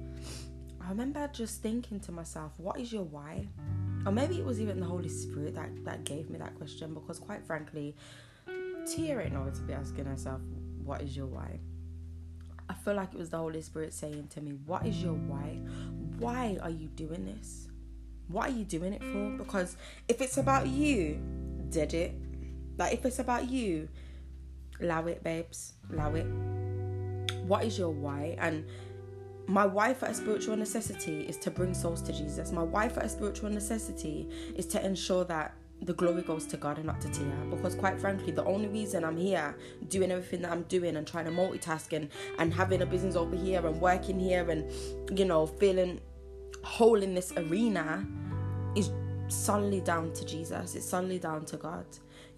I 0.80 0.88
remember 0.88 1.28
just 1.32 1.62
thinking 1.62 2.00
to 2.00 2.12
myself, 2.12 2.52
"What 2.56 2.80
is 2.80 2.92
your 2.92 3.04
why?" 3.04 3.46
Or 4.06 4.12
maybe 4.12 4.38
it 4.38 4.44
was 4.44 4.60
even 4.60 4.80
the 4.80 4.86
Holy 4.86 5.08
Spirit 5.08 5.54
that 5.54 5.84
that 5.84 6.04
gave 6.04 6.30
me 6.30 6.38
that 6.38 6.54
question 6.56 6.94
because, 6.94 7.18
quite 7.18 7.44
frankly, 7.46 7.96
ain't 8.98 9.32
know 9.32 9.50
to 9.50 9.62
be 9.62 9.72
asking 9.72 10.06
herself, 10.06 10.40
"What 10.84 11.02
is 11.02 11.16
your 11.16 11.26
why?" 11.26 11.60
I 12.68 12.74
feel 12.74 12.94
like 12.94 13.12
it 13.12 13.18
was 13.18 13.30
the 13.30 13.38
Holy 13.38 13.62
Spirit 13.62 13.92
saying 13.92 14.28
to 14.28 14.40
me, 14.40 14.52
"What 14.66 14.86
is 14.86 15.02
your 15.02 15.14
why? 15.14 15.60
Why 16.18 16.58
are 16.62 16.70
you 16.70 16.88
doing 16.88 17.24
this? 17.24 17.68
What 18.28 18.50
are 18.50 18.52
you 18.52 18.64
doing 18.64 18.92
it 18.92 19.02
for? 19.02 19.30
Because 19.36 19.76
if 20.06 20.20
it's 20.20 20.36
about 20.36 20.68
you, 20.68 21.20
did 21.70 21.94
it. 21.94 22.14
Like 22.80 22.94
if 22.94 23.04
it's 23.04 23.18
about 23.18 23.50
you, 23.50 23.90
allow 24.80 25.06
it, 25.06 25.22
babes. 25.22 25.74
Allow 25.92 26.14
it. 26.14 26.24
What 27.46 27.62
is 27.64 27.78
your 27.78 27.90
why? 27.90 28.36
And 28.38 28.64
my 29.46 29.66
why 29.66 29.92
for 29.92 30.06
a 30.06 30.14
spiritual 30.14 30.56
necessity 30.56 31.20
is 31.28 31.36
to 31.38 31.50
bring 31.50 31.74
souls 31.74 32.00
to 32.02 32.12
Jesus. 32.12 32.52
My 32.52 32.62
why 32.62 32.88
for 32.88 33.00
a 33.00 33.08
spiritual 33.08 33.50
necessity 33.50 34.26
is 34.56 34.64
to 34.68 34.82
ensure 34.82 35.24
that 35.26 35.54
the 35.82 35.92
glory 35.92 36.22
goes 36.22 36.46
to 36.46 36.56
God 36.56 36.78
and 36.78 36.86
not 36.86 37.02
to 37.02 37.10
Tia. 37.10 37.30
Because 37.50 37.74
quite 37.74 38.00
frankly, 38.00 38.32
the 38.32 38.44
only 38.44 38.68
reason 38.68 39.04
I'm 39.04 39.16
here 39.18 39.54
doing 39.88 40.10
everything 40.10 40.40
that 40.42 40.50
I'm 40.50 40.62
doing 40.62 40.96
and 40.96 41.06
trying 41.06 41.26
to 41.26 41.30
multitask 41.30 41.92
and, 41.94 42.08
and 42.38 42.54
having 42.54 42.80
a 42.80 42.86
business 42.86 43.14
over 43.14 43.36
here 43.36 43.66
and 43.66 43.78
working 43.78 44.18
here 44.18 44.48
and, 44.48 45.18
you 45.18 45.26
know, 45.26 45.46
feeling 45.46 46.00
whole 46.64 47.02
in 47.02 47.14
this 47.14 47.30
arena 47.36 48.06
is 48.74 48.90
solely 49.28 49.82
down 49.82 50.14
to 50.14 50.24
Jesus. 50.24 50.74
It's 50.74 50.88
solely 50.88 51.18
down 51.18 51.44
to 51.46 51.58
God. 51.58 51.84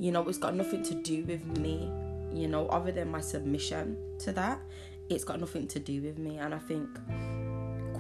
You 0.02 0.10
know, 0.10 0.28
it's 0.28 0.36
got 0.36 0.56
nothing 0.56 0.82
to 0.82 0.94
do 0.94 1.22
with 1.26 1.46
me, 1.58 1.88
you 2.32 2.48
know, 2.48 2.66
other 2.66 2.90
than 2.90 3.08
my 3.08 3.20
submission 3.20 3.96
to 4.18 4.32
that. 4.32 4.58
It's 5.08 5.22
got 5.22 5.38
nothing 5.38 5.68
to 5.68 5.78
do 5.78 6.02
with 6.02 6.18
me. 6.18 6.38
And 6.38 6.52
I 6.52 6.58
think 6.58 6.88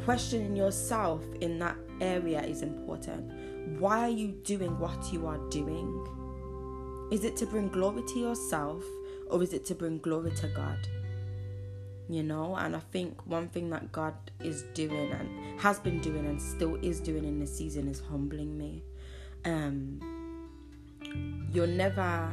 questioning 0.04 0.56
yourself 0.56 1.22
in 1.40 1.60
that 1.60 1.76
area 2.00 2.42
is 2.42 2.62
important. 2.62 3.30
Why 3.78 4.00
are 4.00 4.08
you 4.08 4.32
doing 4.42 4.76
what 4.80 5.12
you 5.12 5.28
are 5.28 5.38
doing? 5.48 7.08
Is 7.12 7.22
it 7.22 7.36
to 7.36 7.46
bring 7.46 7.68
glory 7.68 8.02
to 8.02 8.18
yourself 8.18 8.82
or 9.30 9.40
is 9.40 9.52
it 9.52 9.64
to 9.66 9.76
bring 9.76 9.98
glory 9.98 10.32
to 10.32 10.48
God? 10.48 10.78
you 12.08 12.20
know 12.20 12.56
and 12.56 12.74
i 12.74 12.80
think 12.90 13.24
one 13.26 13.48
thing 13.48 13.70
that 13.70 13.92
god 13.92 14.12
is 14.40 14.62
doing 14.74 15.12
and 15.12 15.60
has 15.60 15.78
been 15.78 16.00
doing 16.00 16.26
and 16.26 16.42
still 16.42 16.74
is 16.82 16.98
doing 16.98 17.22
in 17.22 17.38
this 17.38 17.56
season 17.56 17.86
is 17.86 18.00
humbling 18.00 18.58
me 18.58 18.82
um 19.44 20.00
you're 21.52 21.66
never 21.66 22.30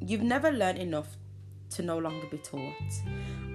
you've 0.00 0.22
never 0.22 0.50
learned 0.50 0.78
enough 0.78 1.16
to 1.70 1.82
no 1.82 1.98
longer 1.98 2.26
be 2.28 2.38
taught 2.38 2.92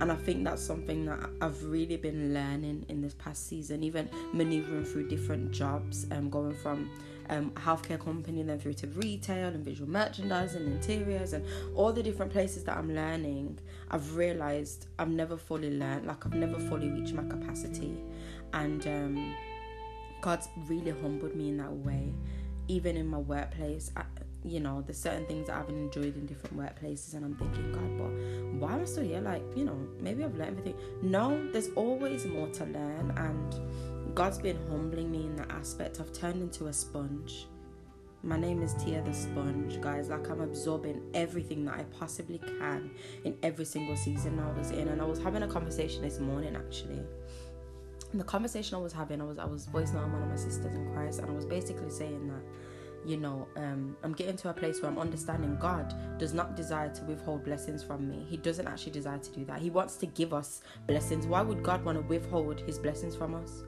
and 0.01 0.11
i 0.11 0.15
think 0.15 0.43
that's 0.43 0.61
something 0.61 1.05
that 1.05 1.29
i've 1.41 1.63
really 1.63 1.97
been 1.97 2.33
learning 2.33 2.85
in 2.89 3.01
this 3.01 3.15
past 3.15 3.47
season 3.47 3.83
even 3.83 4.09
maneuvering 4.33 4.85
through 4.85 5.07
different 5.07 5.51
jobs 5.51 6.03
and 6.03 6.13
um, 6.13 6.29
going 6.29 6.53
from 6.53 6.89
um, 7.29 7.51
healthcare 7.51 7.99
company, 7.99 8.43
then 8.43 8.59
through 8.59 8.73
to 8.73 8.87
retail 8.87 9.49
and 9.49 9.63
visual 9.63 9.89
merchandising, 9.89 10.65
interiors, 10.65 11.33
and 11.33 11.45
all 11.75 11.93
the 11.93 12.03
different 12.03 12.31
places 12.31 12.63
that 12.65 12.77
I'm 12.77 12.93
learning, 12.93 13.59
I've 13.91 14.15
realized 14.15 14.87
I've 14.99 15.09
never 15.09 15.37
fully 15.37 15.77
learned, 15.77 16.05
like 16.05 16.25
I've 16.25 16.33
never 16.33 16.59
fully 16.59 16.89
reached 16.89 17.13
my 17.13 17.23
capacity, 17.23 17.97
and 18.53 18.85
um, 18.87 19.35
God's 20.21 20.49
really 20.67 20.91
humbled 20.91 21.35
me 21.35 21.49
in 21.49 21.57
that 21.57 21.71
way. 21.71 22.13
Even 22.67 22.97
in 22.97 23.07
my 23.07 23.17
workplace, 23.17 23.91
I, 23.95 24.03
you 24.43 24.59
know, 24.59 24.81
there's 24.81 24.99
certain 24.99 25.25
things 25.25 25.47
that 25.47 25.57
I've 25.57 25.69
enjoyed 25.69 26.15
in 26.15 26.25
different 26.25 26.57
workplaces, 26.57 27.13
and 27.13 27.25
I'm 27.25 27.35
thinking, 27.35 27.71
God, 27.71 27.97
but 27.97 28.59
why 28.59 28.75
am 28.75 28.81
I 28.81 28.85
still 28.85 29.03
here? 29.03 29.21
Like, 29.21 29.43
you 29.55 29.65
know, 29.65 29.77
maybe 29.99 30.23
I've 30.23 30.35
learned 30.35 30.57
everything. 30.57 30.75
No, 31.01 31.51
there's 31.51 31.69
always 31.75 32.25
more 32.25 32.47
to 32.47 32.65
learn, 32.65 33.13
and 33.17 34.15
God's 34.15 34.37
been 34.37 34.57
humbling 34.69 35.11
me 35.11 35.25
in 35.25 35.35
that 35.37 35.51
aspect. 35.51 35.99
I've 35.99 36.13
turned 36.13 36.41
into 36.41 36.67
a 36.67 36.73
sponge. 36.73 37.47
My 38.25 38.39
name 38.39 38.61
is 38.61 38.73
Tia 38.75 39.01
the 39.01 39.13
Sponge, 39.13 39.81
guys. 39.81 40.07
Like 40.07 40.29
I'm 40.29 40.39
absorbing 40.39 41.01
everything 41.13 41.65
that 41.65 41.75
I 41.75 41.83
possibly 41.83 42.37
can 42.37 42.91
in 43.25 43.35
every 43.43 43.65
single 43.65 43.97
season 43.97 44.39
I 44.39 44.57
was 44.57 44.71
in. 44.71 44.87
And 44.87 45.01
I 45.01 45.05
was 45.05 45.19
having 45.19 45.43
a 45.43 45.47
conversation 45.47 46.01
this 46.03 46.19
morning 46.19 46.55
actually. 46.55 47.01
The 48.13 48.23
conversation 48.23 48.75
I 48.77 48.81
was 48.81 48.93
having, 48.93 49.21
I 49.21 49.23
was 49.23 49.39
I 49.39 49.45
was 49.45 49.65
voicing 49.65 49.97
out 49.97 50.09
one 50.09 50.21
of 50.21 50.29
my 50.29 50.35
sisters 50.35 50.75
in 50.75 50.93
Christ, 50.93 51.19
and 51.19 51.29
I 51.29 51.33
was 51.33 51.45
basically 51.45 51.89
saying 51.89 52.27
that 52.27 52.43
you 53.05 53.17
know, 53.17 53.49
um, 53.57 53.97
I'm 54.01 54.13
getting 54.13 54.37
to 54.37 54.49
a 54.49 54.53
place 54.53 54.81
where 54.81 54.89
I'm 54.89 54.97
understanding 54.97 55.57
God 55.59 55.93
does 56.17 56.33
not 56.33 56.55
desire 56.55 56.87
to 56.93 57.03
withhold 57.03 57.43
blessings 57.43 57.83
from 57.83 58.07
me. 58.07 58.25
He 58.29 58.37
doesn't 58.37 58.65
actually 58.65 58.93
desire 58.93 59.17
to 59.17 59.31
do 59.31 59.43
that. 59.43 59.59
He 59.59 59.69
wants 59.69 59.97
to 59.97 60.05
give 60.05 60.33
us 60.33 60.61
blessings. 60.87 61.27
Why 61.27 61.41
would 61.41 61.63
God 61.63 61.83
want 61.83 61.97
to 61.97 62.01
withhold 62.07 62.61
his 62.61 62.79
blessings 62.79 63.13
from 63.13 63.35
us? 63.35 63.63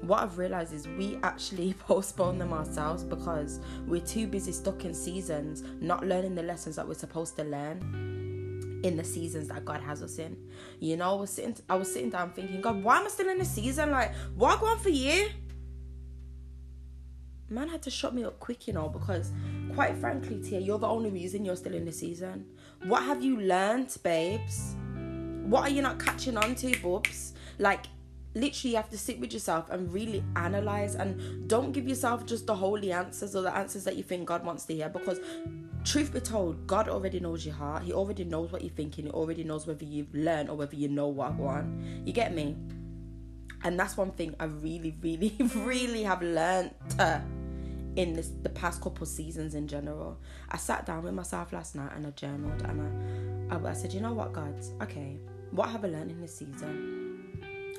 what 0.00 0.22
I've 0.22 0.38
realized 0.38 0.72
is 0.72 0.86
we 0.88 1.18
actually 1.22 1.74
postpone 1.78 2.38
them 2.38 2.52
ourselves 2.52 3.04
because 3.04 3.60
we're 3.86 4.00
too 4.00 4.26
busy 4.26 4.52
stuck 4.52 4.84
in 4.84 4.94
seasons, 4.94 5.62
not 5.80 6.06
learning 6.06 6.34
the 6.34 6.42
lessons 6.42 6.76
that 6.76 6.86
we're 6.86 6.94
supposed 6.94 7.36
to 7.36 7.44
learn 7.44 8.17
in 8.82 8.96
the 8.96 9.04
seasons 9.04 9.48
that 9.48 9.64
God 9.64 9.80
has 9.80 10.02
us 10.02 10.18
in. 10.18 10.36
You 10.80 10.96
know, 10.96 11.16
I 11.16 11.20
was 11.20 11.30
sitting 11.30 11.56
I 11.68 11.76
was 11.76 11.92
sitting 11.92 12.10
down 12.10 12.32
thinking, 12.32 12.60
God, 12.60 12.82
why 12.82 12.98
am 12.98 13.06
I 13.06 13.08
still 13.08 13.28
in 13.28 13.38
the 13.38 13.44
season? 13.44 13.90
Like, 13.90 14.14
what 14.34 14.60
going 14.60 14.78
for 14.78 14.90
you? 14.90 15.28
Man 17.50 17.68
had 17.68 17.82
to 17.82 17.90
shut 17.90 18.14
me 18.14 18.24
up 18.24 18.38
quick, 18.40 18.66
you 18.66 18.74
know, 18.74 18.88
because 18.88 19.32
quite 19.74 19.96
frankly, 19.96 20.42
Tia, 20.42 20.60
you're 20.60 20.78
the 20.78 20.86
only 20.86 21.10
reason 21.10 21.44
you're 21.44 21.56
still 21.56 21.74
in 21.74 21.84
the 21.84 21.92
season. 21.92 22.44
What 22.84 23.02
have 23.04 23.22
you 23.24 23.40
learned, 23.40 23.96
babes? 24.02 24.74
What 25.46 25.62
are 25.62 25.70
you 25.70 25.80
not 25.80 25.98
catching 25.98 26.36
on 26.36 26.54
to, 26.56 26.78
bubs? 26.82 27.32
Like, 27.58 27.86
literally 28.34 28.72
you 28.72 28.76
have 28.76 28.90
to 28.90 28.98
sit 28.98 29.18
with 29.18 29.32
yourself 29.32 29.70
and 29.70 29.92
really 29.92 30.22
analyze 30.36 30.94
and 30.94 31.48
don't 31.48 31.72
give 31.72 31.88
yourself 31.88 32.26
just 32.26 32.46
the 32.46 32.54
holy 32.54 32.92
answers 32.92 33.34
or 33.34 33.42
the 33.42 33.56
answers 33.56 33.84
that 33.84 33.96
you 33.96 34.02
think 34.02 34.26
God 34.26 34.44
wants 34.44 34.64
to 34.66 34.74
hear 34.74 34.88
because 34.88 35.18
truth 35.84 36.12
be 36.12 36.20
told 36.20 36.66
God 36.66 36.88
already 36.88 37.20
knows 37.20 37.44
your 37.44 37.54
heart. 37.54 37.82
He 37.82 37.92
already 37.92 38.24
knows 38.24 38.52
what 38.52 38.62
you're 38.62 38.70
thinking. 38.70 39.06
He 39.06 39.10
already 39.10 39.44
knows 39.44 39.66
whether 39.66 39.84
you've 39.84 40.14
learned 40.14 40.50
or 40.50 40.56
whether 40.56 40.76
you 40.76 40.88
know 40.88 41.08
what 41.08 41.36
go 41.36 41.46
on. 41.46 42.02
You 42.04 42.12
get 42.12 42.34
me? 42.34 42.56
And 43.64 43.78
that's 43.78 43.96
one 43.96 44.12
thing 44.12 44.34
I 44.38 44.44
really 44.44 44.96
really 45.00 45.34
really 45.54 46.02
have 46.04 46.22
learned 46.22 46.72
uh, 46.98 47.20
in 47.96 48.12
this 48.14 48.30
the 48.42 48.50
past 48.50 48.80
couple 48.80 49.06
seasons 49.06 49.54
in 49.54 49.66
general. 49.66 50.20
I 50.50 50.56
sat 50.56 50.86
down 50.86 51.02
with 51.02 51.14
myself 51.14 51.52
last 51.52 51.74
night 51.74 51.92
and 51.94 52.06
I 52.06 52.10
journaled 52.10 52.62
and 52.62 53.52
I, 53.52 53.56
I, 53.56 53.70
I 53.70 53.72
said 53.72 53.92
you 53.92 54.00
know 54.00 54.12
what 54.12 54.32
God? 54.32 54.54
Okay. 54.82 55.18
What 55.50 55.70
have 55.70 55.84
I 55.84 55.88
learned 55.88 56.10
in 56.10 56.20
this 56.20 56.36
season? 56.36 56.98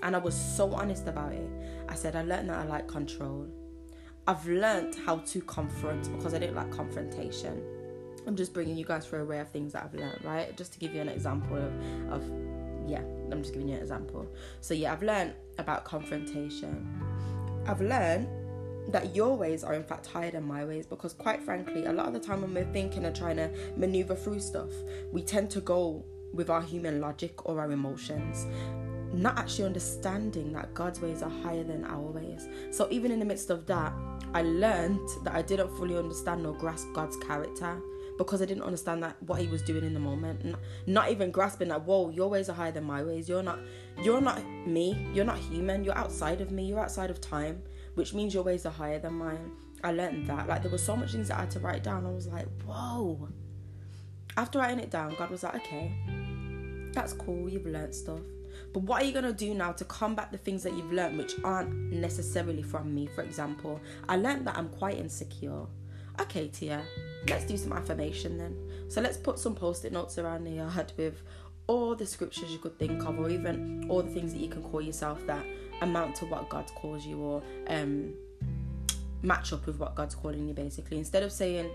And 0.01 0.15
I 0.15 0.19
was 0.19 0.33
so 0.33 0.73
honest 0.73 1.07
about 1.07 1.33
it. 1.33 1.49
I 1.87 1.95
said, 1.95 2.15
I 2.15 2.23
learned 2.23 2.49
that 2.49 2.57
I 2.57 2.63
like 2.63 2.87
control. 2.87 3.47
I've 4.27 4.45
learned 4.47 4.95
how 5.05 5.17
to 5.17 5.41
confront 5.41 6.11
because 6.15 6.33
I 6.33 6.39
didn't 6.39 6.55
like 6.55 6.71
confrontation. 6.71 7.61
I'm 8.27 8.35
just 8.35 8.53
bringing 8.53 8.77
you 8.77 8.85
guys 8.85 9.05
through 9.05 9.21
a 9.21 9.25
way 9.25 9.39
of 9.39 9.49
things 9.49 9.73
that 9.73 9.83
I've 9.83 9.93
learned, 9.93 10.23
right? 10.23 10.55
Just 10.57 10.73
to 10.73 10.79
give 10.79 10.93
you 10.93 11.01
an 11.01 11.09
example 11.09 11.57
of, 11.57 12.11
of 12.11 12.23
yeah, 12.87 13.01
I'm 13.31 13.41
just 13.41 13.53
giving 13.53 13.67
you 13.67 13.75
an 13.75 13.81
example. 13.81 14.27
So, 14.61 14.73
yeah, 14.73 14.93
I've 14.93 15.03
learned 15.03 15.33
about 15.57 15.83
confrontation. 15.83 17.01
I've 17.67 17.81
learned 17.81 18.27
that 18.91 19.15
your 19.15 19.35
ways 19.35 19.63
are 19.63 19.75
in 19.75 19.83
fact 19.83 20.07
higher 20.07 20.31
than 20.31 20.43
my 20.43 20.65
ways 20.65 20.85
because 20.85 21.13
quite 21.13 21.43
frankly 21.43 21.85
a 21.85 21.93
lot 21.93 22.07
of 22.07 22.13
the 22.13 22.19
time 22.19 22.41
when 22.41 22.53
we're 22.53 22.73
thinking 22.73 23.05
and 23.05 23.15
trying 23.15 23.35
to 23.35 23.51
maneuver 23.75 24.15
through 24.15 24.39
stuff 24.39 24.71
we 25.11 25.21
tend 25.21 25.51
to 25.51 25.61
go 25.61 26.03
with 26.33 26.49
our 26.49 26.61
human 26.61 26.99
logic 26.99 27.45
or 27.47 27.59
our 27.59 27.71
emotions 27.71 28.47
not 29.13 29.37
actually 29.37 29.65
understanding 29.65 30.53
that 30.53 30.73
God's 30.73 31.01
ways 31.01 31.21
are 31.21 31.29
higher 31.29 31.63
than 31.63 31.83
our 31.85 32.11
ways. 32.11 32.47
So 32.71 32.87
even 32.91 33.11
in 33.11 33.19
the 33.19 33.25
midst 33.25 33.49
of 33.49 33.65
that, 33.65 33.93
I 34.33 34.43
learned 34.43 35.07
that 35.23 35.33
I 35.33 35.41
didn't 35.41 35.75
fully 35.77 35.97
understand 35.97 36.45
or 36.45 36.53
grasp 36.53 36.87
God's 36.93 37.17
character 37.17 37.81
because 38.19 38.43
I 38.43 38.45
didn't 38.45 38.63
understand 38.63 39.01
that 39.01 39.15
what 39.23 39.39
He 39.39 39.47
was 39.47 39.63
doing 39.63 39.83
in 39.83 39.95
the 39.95 39.99
moment. 39.99 40.55
Not 40.85 41.09
even 41.09 41.31
grasping 41.31 41.69
that, 41.69 41.85
whoa, 41.85 42.09
your 42.09 42.29
ways 42.29 42.49
are 42.49 42.53
higher 42.53 42.71
than 42.71 42.83
my 42.83 43.01
ways. 43.01 43.27
You're 43.27 43.41
not, 43.41 43.59
you're 44.03 44.21
not 44.21 44.45
me. 44.67 45.09
You're 45.13 45.25
not 45.25 45.39
human. 45.39 45.83
You're 45.83 45.97
outside 45.97 46.41
of 46.41 46.51
me. 46.51 46.65
You're 46.65 46.81
outside 46.81 47.09
of 47.09 47.19
time, 47.19 47.63
which 47.95 48.13
means 48.13 48.35
your 48.35 48.43
ways 48.43 48.67
are 48.67 48.71
higher 48.71 48.99
than 48.99 49.13
mine. 49.13 49.51
I 49.83 49.93
learned 49.93 50.27
that. 50.27 50.47
Like 50.47 50.61
there 50.61 50.71
were 50.71 50.77
so 50.77 50.95
much 50.95 51.13
things 51.13 51.29
that 51.29 51.37
I 51.37 51.39
had 51.41 51.51
to 51.51 51.59
write 51.59 51.83
down. 51.83 52.05
I 52.05 52.11
was 52.11 52.27
like, 52.27 52.47
whoa. 52.65 53.29
After 54.37 54.59
writing 54.59 54.79
it 54.79 54.91
down, 54.91 55.15
God 55.17 55.31
was 55.31 55.41
like, 55.43 55.55
okay, 55.55 55.91
that's 56.91 57.13
cool. 57.13 57.49
You've 57.49 57.65
learned 57.65 57.95
stuff 57.95 58.19
but 58.73 58.83
what 58.83 59.01
are 59.01 59.05
you 59.05 59.11
going 59.11 59.25
to 59.25 59.33
do 59.33 59.53
now 59.53 59.71
to 59.71 59.85
combat 59.85 60.31
the 60.31 60.37
things 60.37 60.63
that 60.63 60.73
you've 60.75 60.91
learned 60.91 61.17
which 61.17 61.33
aren't 61.43 61.73
necessarily 61.91 62.61
from 62.61 62.93
me? 62.93 63.07
For 63.07 63.23
example, 63.23 63.79
I 64.07 64.15
learned 64.17 64.45
that 64.47 64.57
I'm 64.57 64.69
quite 64.69 64.97
insecure. 64.97 65.65
Okay, 66.19 66.49
Tia, 66.49 66.83
let's 67.27 67.45
do 67.45 67.55
some 67.57 67.73
affirmation 67.73 68.37
then. 68.37 68.55
So 68.89 69.01
let's 69.01 69.17
put 69.17 69.39
some 69.39 69.55
post 69.55 69.85
it 69.85 69.93
notes 69.93 70.17
around 70.17 70.43
the 70.43 70.51
yard 70.51 70.91
with 70.97 71.21
all 71.67 71.95
the 71.95 72.05
scriptures 72.05 72.51
you 72.51 72.57
could 72.57 72.77
think 72.77 73.03
of, 73.05 73.19
or 73.19 73.29
even 73.29 73.85
all 73.89 74.01
the 74.01 74.11
things 74.11 74.33
that 74.33 74.39
you 74.39 74.49
can 74.49 74.63
call 74.63 74.81
yourself 74.81 75.25
that 75.27 75.45
amount 75.81 76.15
to 76.15 76.25
what 76.25 76.49
God 76.49 76.69
calls 76.75 77.05
you, 77.05 77.19
or 77.19 77.43
um, 77.67 78.13
match 79.21 79.53
up 79.53 79.65
with 79.65 79.79
what 79.79 79.95
God's 79.95 80.15
calling 80.15 80.47
you 80.47 80.53
basically. 80.53 80.97
Instead 80.97 81.23
of 81.23 81.31
saying, 81.31 81.69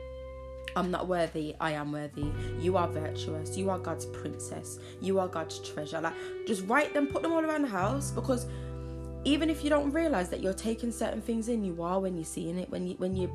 I'm 0.77 0.91
not 0.91 1.07
worthy, 1.09 1.55
I 1.61 1.73
am 1.73 1.93
worthy. 1.93 2.27
You 2.61 2.77
are 2.77 2.89
virtuous. 2.89 3.57
You 3.57 3.71
are 3.71 3.79
God's 3.79 4.07
princess. 4.07 4.79
You 5.01 5.21
are 5.21 5.29
God's 5.29 5.59
treasure. 5.61 6.01
Like, 6.01 6.15
just 6.47 6.67
write 6.67 6.93
them, 6.93 7.07
put 7.07 7.23
them 7.23 7.33
all 7.33 7.45
around 7.45 7.63
the 7.63 7.69
house 7.69 8.11
because 8.11 8.47
even 9.25 9.49
if 9.49 9.65
you 9.65 9.71
don't 9.71 9.91
realize 9.93 10.29
that 10.31 10.41
you're 10.41 10.53
taking 10.53 10.91
certain 10.91 11.21
things 11.23 11.49
in, 11.49 11.65
you 11.65 11.83
are 11.83 12.01
when 12.01 12.17
you're 12.17 12.25
seeing 12.25 12.59
it. 12.59 12.69
When 12.71 12.87
you 12.87 12.95
when 12.99 13.17
you're 13.17 13.31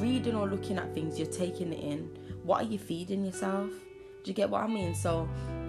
reading 0.00 0.34
or 0.34 0.48
looking 0.48 0.78
at 0.78 0.94
things, 0.94 1.18
you're 1.18 1.28
taking 1.28 1.72
it 1.72 1.80
in. 1.80 2.18
What 2.42 2.62
are 2.62 2.66
you 2.66 2.78
feeding 2.78 3.24
yourself? 3.24 3.70
Do 4.22 4.30
you 4.30 4.34
get 4.34 4.50
what 4.50 4.62
I 4.62 4.66
mean? 4.66 4.94
So 4.94 5.28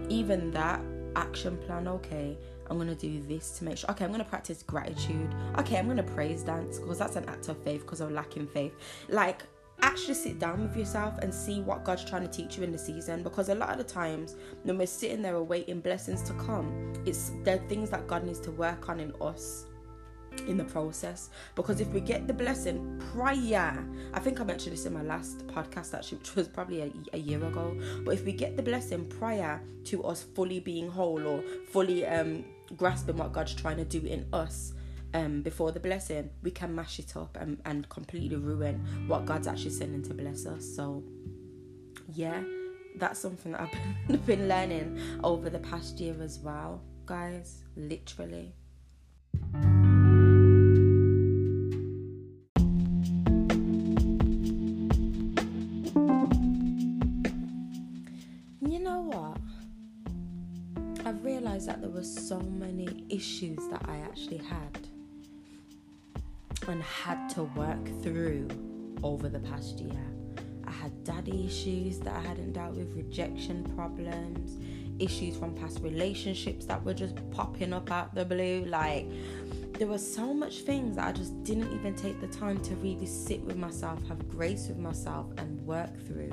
even 0.10 0.52
that 0.52 0.82
action 1.16 1.58
plan, 1.58 1.88
okay, 1.88 2.38
I'm 2.70 2.78
gonna 2.78 2.96
do 2.96 3.22
this 3.22 3.52
to 3.58 3.64
make 3.64 3.78
sure. 3.78 3.92
Okay, 3.92 4.06
I'm 4.06 4.12
gonna 4.12 4.24
practice 4.24 4.64
gratitude. 4.64 5.34
Okay, 5.58 5.78
I'm 5.78 5.88
gonna 5.88 6.04
praise 6.04 6.44
dance 6.44 6.80
because 6.80 7.00
that's 7.00 7.16
an 7.16 7.28
act 7.30 7.48
of 7.50 7.58
faith 7.64 7.82
because 7.82 8.02
I'm 8.02 8.14
lacking 8.14 8.48
faith. 8.48 8.74
Like 9.10 9.44
actually 9.82 10.14
sit 10.14 10.40
down 10.40 10.62
with 10.62 10.76
yourself 10.76 11.18
and 11.20 11.34
see 11.34 11.60
what 11.60 11.84
God's 11.84 12.06
trying 12.06 12.24
to 12.24 12.28
teach 12.28 12.58
you 12.58 12.64
in 12.64 12.72
the 12.72 12.78
season 12.78 13.24
because 13.24 13.50
a 13.50 13.56
lot 13.56 13.70
of 13.70 13.78
the 13.78 13.84
times 13.84 14.36
when 14.64 14.78
we're 14.78 14.88
sitting 14.88 15.22
there 15.22 15.36
awaiting 15.36 15.80
blessings 15.82 16.22
to 16.24 16.34
come, 16.34 16.94
it's 17.06 17.32
there 17.44 17.58
are 17.58 17.68
things 17.68 17.90
that 17.90 18.08
God 18.08 18.24
needs 18.24 18.40
to 18.42 18.52
work 18.52 18.90
on 18.90 19.00
in 19.00 19.14
us 19.22 19.66
in 20.42 20.58
the 20.58 20.64
process. 20.64 21.30
Because 21.56 21.82
if 21.82 21.88
we 21.90 22.02
get 22.02 22.28
the 22.28 22.34
blessing 22.34 23.02
prior 23.14 23.86
i 24.14 24.20
think 24.20 24.40
i 24.40 24.44
mentioned 24.44 24.74
this 24.74 24.86
in 24.86 24.94
my 24.94 25.02
last 25.02 25.46
podcast 25.48 25.94
actually 25.94 26.18
which 26.18 26.36
was 26.36 26.48
probably 26.48 26.82
a, 26.82 26.92
a, 27.14 27.18
year 27.18 27.44
ago. 27.44 27.78
But 28.04 28.16
if 28.16 28.26
we 28.26 28.34
get 28.34 28.56
the 28.58 28.64
blessing 28.64 29.06
prior 29.06 29.62
to 29.86 30.04
us 30.04 30.24
fully 30.24 30.60
being 30.60 30.90
whole 30.90 31.26
or 31.26 31.44
fully 31.72 32.06
um 32.06 32.46
grasping 32.78 33.18
what 33.18 33.34
god's 33.34 33.54
trying 33.54 33.78
to 33.78 33.86
do 33.86 34.06
in 34.06 34.26
us 34.34 34.74
um 35.14 35.42
before 35.42 35.72
the 35.72 35.80
blessing 35.80 36.30
we 36.42 36.52
can 36.52 36.74
mash 36.74 37.00
it 37.00 37.16
up 37.16 37.38
and, 37.40 37.62
and 37.66 37.88
completely 37.90 38.36
ruin 38.36 38.84
what 39.08 39.26
god's 39.26 39.48
actually 39.48 39.72
sending 39.72 40.02
to 40.04 40.14
bless 40.14 40.46
us. 40.46 40.66
So 40.76 41.04
yeah 42.14 42.44
that's 42.98 43.20
something 43.20 43.52
that 43.52 43.62
i've 43.62 43.72
been, 44.08 44.18
been 44.26 44.48
learning 44.48 45.00
over 45.24 45.50
the 45.50 45.60
past 45.60 46.00
year 46.00 46.16
as 46.22 46.40
well 46.40 46.82
guys 47.06 47.64
literally 47.76 48.54
so 61.60 62.40
many 62.40 63.06
issues 63.10 63.58
that 63.70 63.82
I 63.88 63.98
actually 63.98 64.38
had 64.38 64.88
and 66.68 66.82
had 66.84 67.30
to 67.30 67.44
work 67.44 67.86
through 68.02 68.48
over 69.04 69.30
the 69.30 69.40
past 69.40 69.80
year. 69.80 70.06
I 70.66 70.72
had 70.72 71.04
daddy 71.04 71.46
issues 71.46 72.00
that 72.00 72.16
I 72.16 72.22
hadn't 72.22 72.54
dealt 72.54 72.76
with, 72.76 72.96
rejection 72.96 73.64
problems, 73.76 74.58
issues 75.00 75.38
from 75.38 75.54
past 75.54 75.80
relationships 75.82 76.66
that 76.66 76.84
were 76.84 76.94
just 76.94 77.16
popping 77.32 77.74
up 77.74 77.92
out 77.92 78.16
the 78.16 78.26
blue. 78.26 78.66
Like, 78.66 79.08
there 79.74 79.88
were 79.88 79.98
so 79.98 80.34
much 80.34 80.62
things 80.62 80.96
that 80.96 81.08
I 81.08 81.12
just 81.12 81.44
didn't 81.44 81.72
even 81.74 81.96
take 81.96 82.20
the 82.22 82.28
time 82.28 82.60
to 82.64 82.76
really 82.78 83.06
sit 83.06 83.42
with 83.42 83.58
myself, 83.58 84.00
have 84.08 84.28
grace 84.30 84.68
with 84.68 84.78
myself, 84.78 85.28
and 85.38 85.60
work 85.66 85.96
through. 86.08 86.32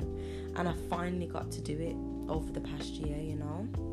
And 0.55 0.67
I 0.67 0.73
finally 0.89 1.27
got 1.27 1.51
to 1.51 1.61
do 1.61 1.77
it 1.77 1.95
over 2.31 2.51
the 2.51 2.61
past 2.61 2.93
year, 2.93 3.17
you 3.17 3.35
know. 3.35 3.92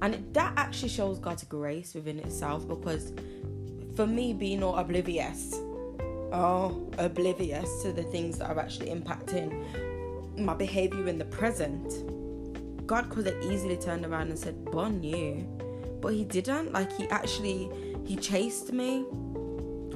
And 0.00 0.32
that 0.34 0.52
actually 0.56 0.90
shows 0.90 1.18
God's 1.18 1.44
grace 1.44 1.94
within 1.94 2.18
itself 2.20 2.68
because 2.68 3.12
for 3.96 4.06
me, 4.06 4.32
being 4.32 4.62
all 4.62 4.76
oblivious, 4.76 5.54
oh, 6.32 6.88
oblivious 6.98 7.82
to 7.82 7.92
the 7.92 8.04
things 8.04 8.38
that 8.38 8.48
are 8.48 8.58
actually 8.60 8.90
impacting 8.90 10.38
my 10.38 10.54
behavior 10.54 11.08
in 11.08 11.18
the 11.18 11.24
present, 11.24 11.92
God 12.86 13.10
could 13.10 13.26
have 13.26 13.42
easily 13.42 13.76
turned 13.76 14.06
around 14.06 14.28
and 14.28 14.38
said, 14.38 14.64
Bon 14.66 15.02
you. 15.02 15.46
But 16.00 16.14
he 16.14 16.24
didn't. 16.24 16.72
Like 16.72 16.92
he 16.96 17.08
actually 17.08 17.70
he 18.06 18.14
chased 18.14 18.72
me. 18.72 19.04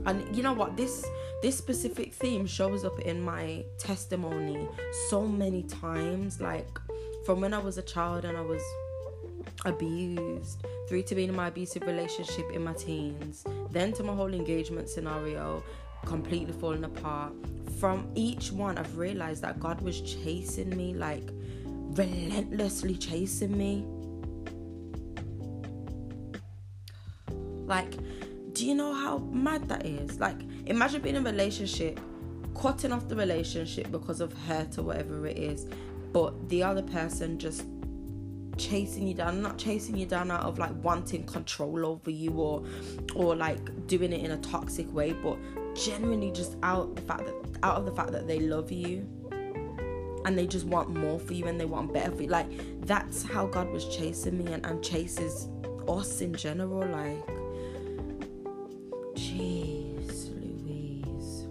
And 0.05 0.37
you 0.37 0.43
know 0.43 0.53
what? 0.53 0.77
This 0.77 1.07
this 1.41 1.57
specific 1.57 2.13
theme 2.13 2.45
shows 2.45 2.85
up 2.85 2.99
in 3.01 3.23
my 3.23 3.65
testimony 3.79 4.69
so 5.11 5.27
many 5.29 5.63
times. 5.63 6.41
Like 6.41 6.79
from 7.25 7.41
when 7.41 7.55
I 7.55 7.59
was 7.59 7.79
a 7.79 7.83
child 7.83 8.25
and 8.25 8.37
I 8.37 8.41
was 8.41 8.63
abused, 9.65 10.65
through 10.89 11.03
to 11.05 11.15
being 11.15 11.29
in 11.29 11.37
my 11.37 11.49
abusive 11.49 11.83
relationship 11.83 12.51
in 12.53 12.65
my 12.65 12.73
teens, 12.73 13.45
then 13.71 13.93
to 13.93 14.03
my 14.03 14.15
whole 14.15 14.33
engagement 14.33 14.89
scenario 14.89 15.63
completely 16.05 16.53
falling 16.53 16.85
apart. 16.85 17.33
From 17.79 18.11
each 18.15 18.53
one, 18.53 18.79
I've 18.79 18.97
realized 18.97 19.43
that 19.43 19.59
God 19.61 19.81
was 19.81 20.01
chasing 20.01 20.71
me, 20.77 20.95
like 20.95 21.31
relentlessly 21.95 22.97
chasing 22.97 23.57
me. 23.57 23.85
Like, 27.67 27.95
do 28.53 28.67
you 28.67 28.75
know 28.75 28.93
how 28.93 29.19
mad 29.19 29.69
that 29.69 29.87
is? 29.87 30.21
Like, 30.21 30.37
imagine 30.67 31.01
being 31.03 31.17
in 31.17 31.27
a 31.27 31.31
relationship, 31.31 31.99
cutting 32.55 32.93
off 32.93 33.09
the 33.09 33.17
relationship 33.17 33.91
because 33.91 34.21
of 34.21 34.33
hurt 34.47 34.79
or 34.79 34.83
whatever 34.83 35.27
it 35.27 35.39
is, 35.39 35.67
but 36.13 36.49
the 36.49 36.63
other 36.63 36.83
person 36.83 37.39
just 37.39 37.65
chasing 38.57 39.07
you 39.07 39.15
down 39.15 39.41
not 39.41 39.57
chasing 39.59 39.97
you 39.97 40.07
down 40.07 40.31
out 40.31 40.43
of 40.43 40.59
like 40.59 40.73
wanting 40.83 41.25
control 41.25 41.87
over 41.87 42.11
you 42.11 42.33
or 42.33 42.63
or 43.15 43.35
like 43.35 43.87
doing 43.87 44.13
it 44.13 44.25
in 44.25 44.33
a 44.33 44.37
toxic 44.39 44.93
way 44.93 45.13
but 45.13 45.39
genuinely 45.75 46.31
just 46.31 46.57
out 46.63 46.95
the 46.95 47.03
fact 47.03 47.25
that 47.25 47.35
out 47.63 47.77
of 47.77 47.87
the 47.87 47.93
fact 47.93 48.13
that 48.13 48.27
they 48.27 48.41
love 48.41 48.71
you 48.71 49.07
and 50.25 50.39
they 50.39 50.47
just 50.47 50.67
want 50.67 50.89
more 50.91 51.19
for 51.19 51.35
you 51.35 51.47
and 51.47 51.61
they 51.61 51.65
want 51.65 51.93
better 51.93 52.15
for 52.15 52.23
you. 52.23 52.29
Like 52.29 52.47
that's 52.87 53.23
how 53.23 53.47
god 53.47 53.71
was 53.71 53.89
chasing 53.95 54.45
me 54.45 54.53
and, 54.53 54.65
and 54.65 54.83
chases 54.83 55.49
us 55.89 56.21
in 56.21 56.35
general 56.35 56.87
like 56.89 57.27
jeez 59.15 60.31
louise. 60.41 61.47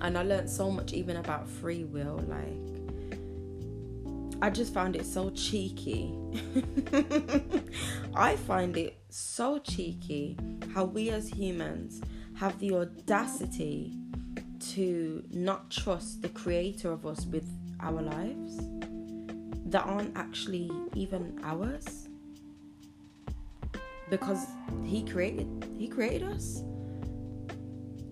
And 0.00 0.18
i 0.18 0.22
learned 0.22 0.50
so 0.50 0.70
much 0.70 0.92
even 0.92 1.16
about 1.16 1.48
free 1.48 1.84
will 1.84 2.22
like 2.28 2.81
I 4.42 4.50
just 4.50 4.74
found 4.74 4.96
it 4.96 5.06
so 5.06 5.30
cheeky. 5.30 6.12
I 8.16 8.34
find 8.34 8.76
it 8.76 8.98
so 9.08 9.60
cheeky 9.60 10.36
how 10.74 10.84
we 10.84 11.10
as 11.10 11.28
humans 11.28 12.02
have 12.34 12.58
the 12.58 12.74
audacity 12.74 13.94
to 14.72 15.22
not 15.30 15.70
trust 15.70 16.22
the 16.22 16.28
creator 16.28 16.90
of 16.90 17.06
us 17.06 17.24
with 17.24 17.48
our 17.78 18.02
lives 18.02 18.58
that 19.66 19.86
aren't 19.86 20.16
actually 20.18 20.68
even 20.94 21.40
ours 21.44 22.08
because 24.10 24.44
he 24.84 25.04
created 25.04 25.72
he 25.78 25.86
created 25.86 26.24
us 26.24 26.62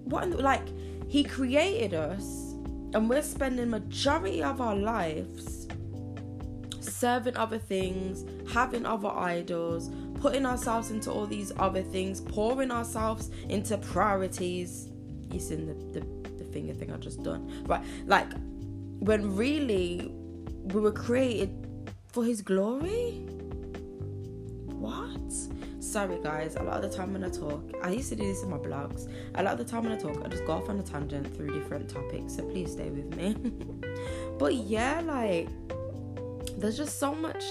what 0.04 0.30
like 0.30 0.66
he 1.08 1.24
created 1.24 1.92
us 1.92 2.54
and 2.94 3.10
we're 3.10 3.20
spending 3.20 3.68
majority 3.68 4.42
of 4.42 4.60
our 4.60 4.76
lives 4.76 5.59
serving 7.00 7.36
other 7.36 7.58
things, 7.58 8.26
having 8.52 8.84
other 8.84 9.08
idols, 9.08 9.90
putting 10.20 10.44
ourselves 10.44 10.90
into 10.90 11.10
all 11.10 11.26
these 11.26 11.50
other 11.58 11.82
things, 11.82 12.20
pouring 12.20 12.70
ourselves 12.70 13.30
into 13.48 13.78
priorities. 13.78 14.90
You 15.32 15.40
seen 15.40 15.66
the, 15.66 16.00
the, 16.00 16.06
the 16.36 16.44
finger 16.52 16.74
thing 16.74 16.92
I 16.92 16.98
just 16.98 17.22
done. 17.22 17.64
Right. 17.66 17.82
Like 18.06 18.28
when 18.98 19.34
really 19.34 20.12
we 20.64 20.80
were 20.80 20.92
created 20.92 21.50
for 22.08 22.22
his 22.22 22.42
glory? 22.42 23.24
What? 24.66 25.32
Sorry 25.80 26.18
guys, 26.22 26.56
a 26.56 26.62
lot 26.62 26.84
of 26.84 26.90
the 26.90 26.96
time 26.96 27.14
when 27.14 27.24
I 27.24 27.30
talk, 27.30 27.64
I 27.82 27.90
used 27.90 28.10
to 28.10 28.16
do 28.16 28.24
this 28.24 28.42
in 28.42 28.50
my 28.50 28.58
blogs. 28.58 29.10
A 29.36 29.42
lot 29.42 29.54
of 29.54 29.58
the 29.58 29.64
time 29.64 29.84
when 29.84 29.92
I 29.92 29.96
talk, 29.96 30.22
I 30.22 30.28
just 30.28 30.44
go 30.44 30.52
off 30.52 30.68
on 30.68 30.78
a 30.78 30.82
tangent 30.82 31.34
through 31.34 31.58
different 31.58 31.88
topics, 31.88 32.36
so 32.36 32.42
please 32.42 32.72
stay 32.72 32.90
with 32.90 33.16
me. 33.16 33.34
but 34.38 34.54
yeah, 34.54 35.00
like 35.00 35.48
there's 36.60 36.76
just 36.76 36.98
so 36.98 37.14
much 37.14 37.42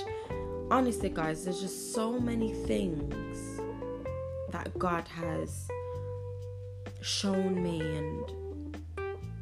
honestly 0.72 1.10
guys 1.10 1.44
there's 1.46 1.62
just 1.62 1.94
so 1.94 2.20
many 2.20 2.54
things 2.54 3.60
that 4.52 4.78
god 4.78 5.08
has 5.08 5.68
shown 7.02 7.62
me 7.62 7.80
and 7.82 8.32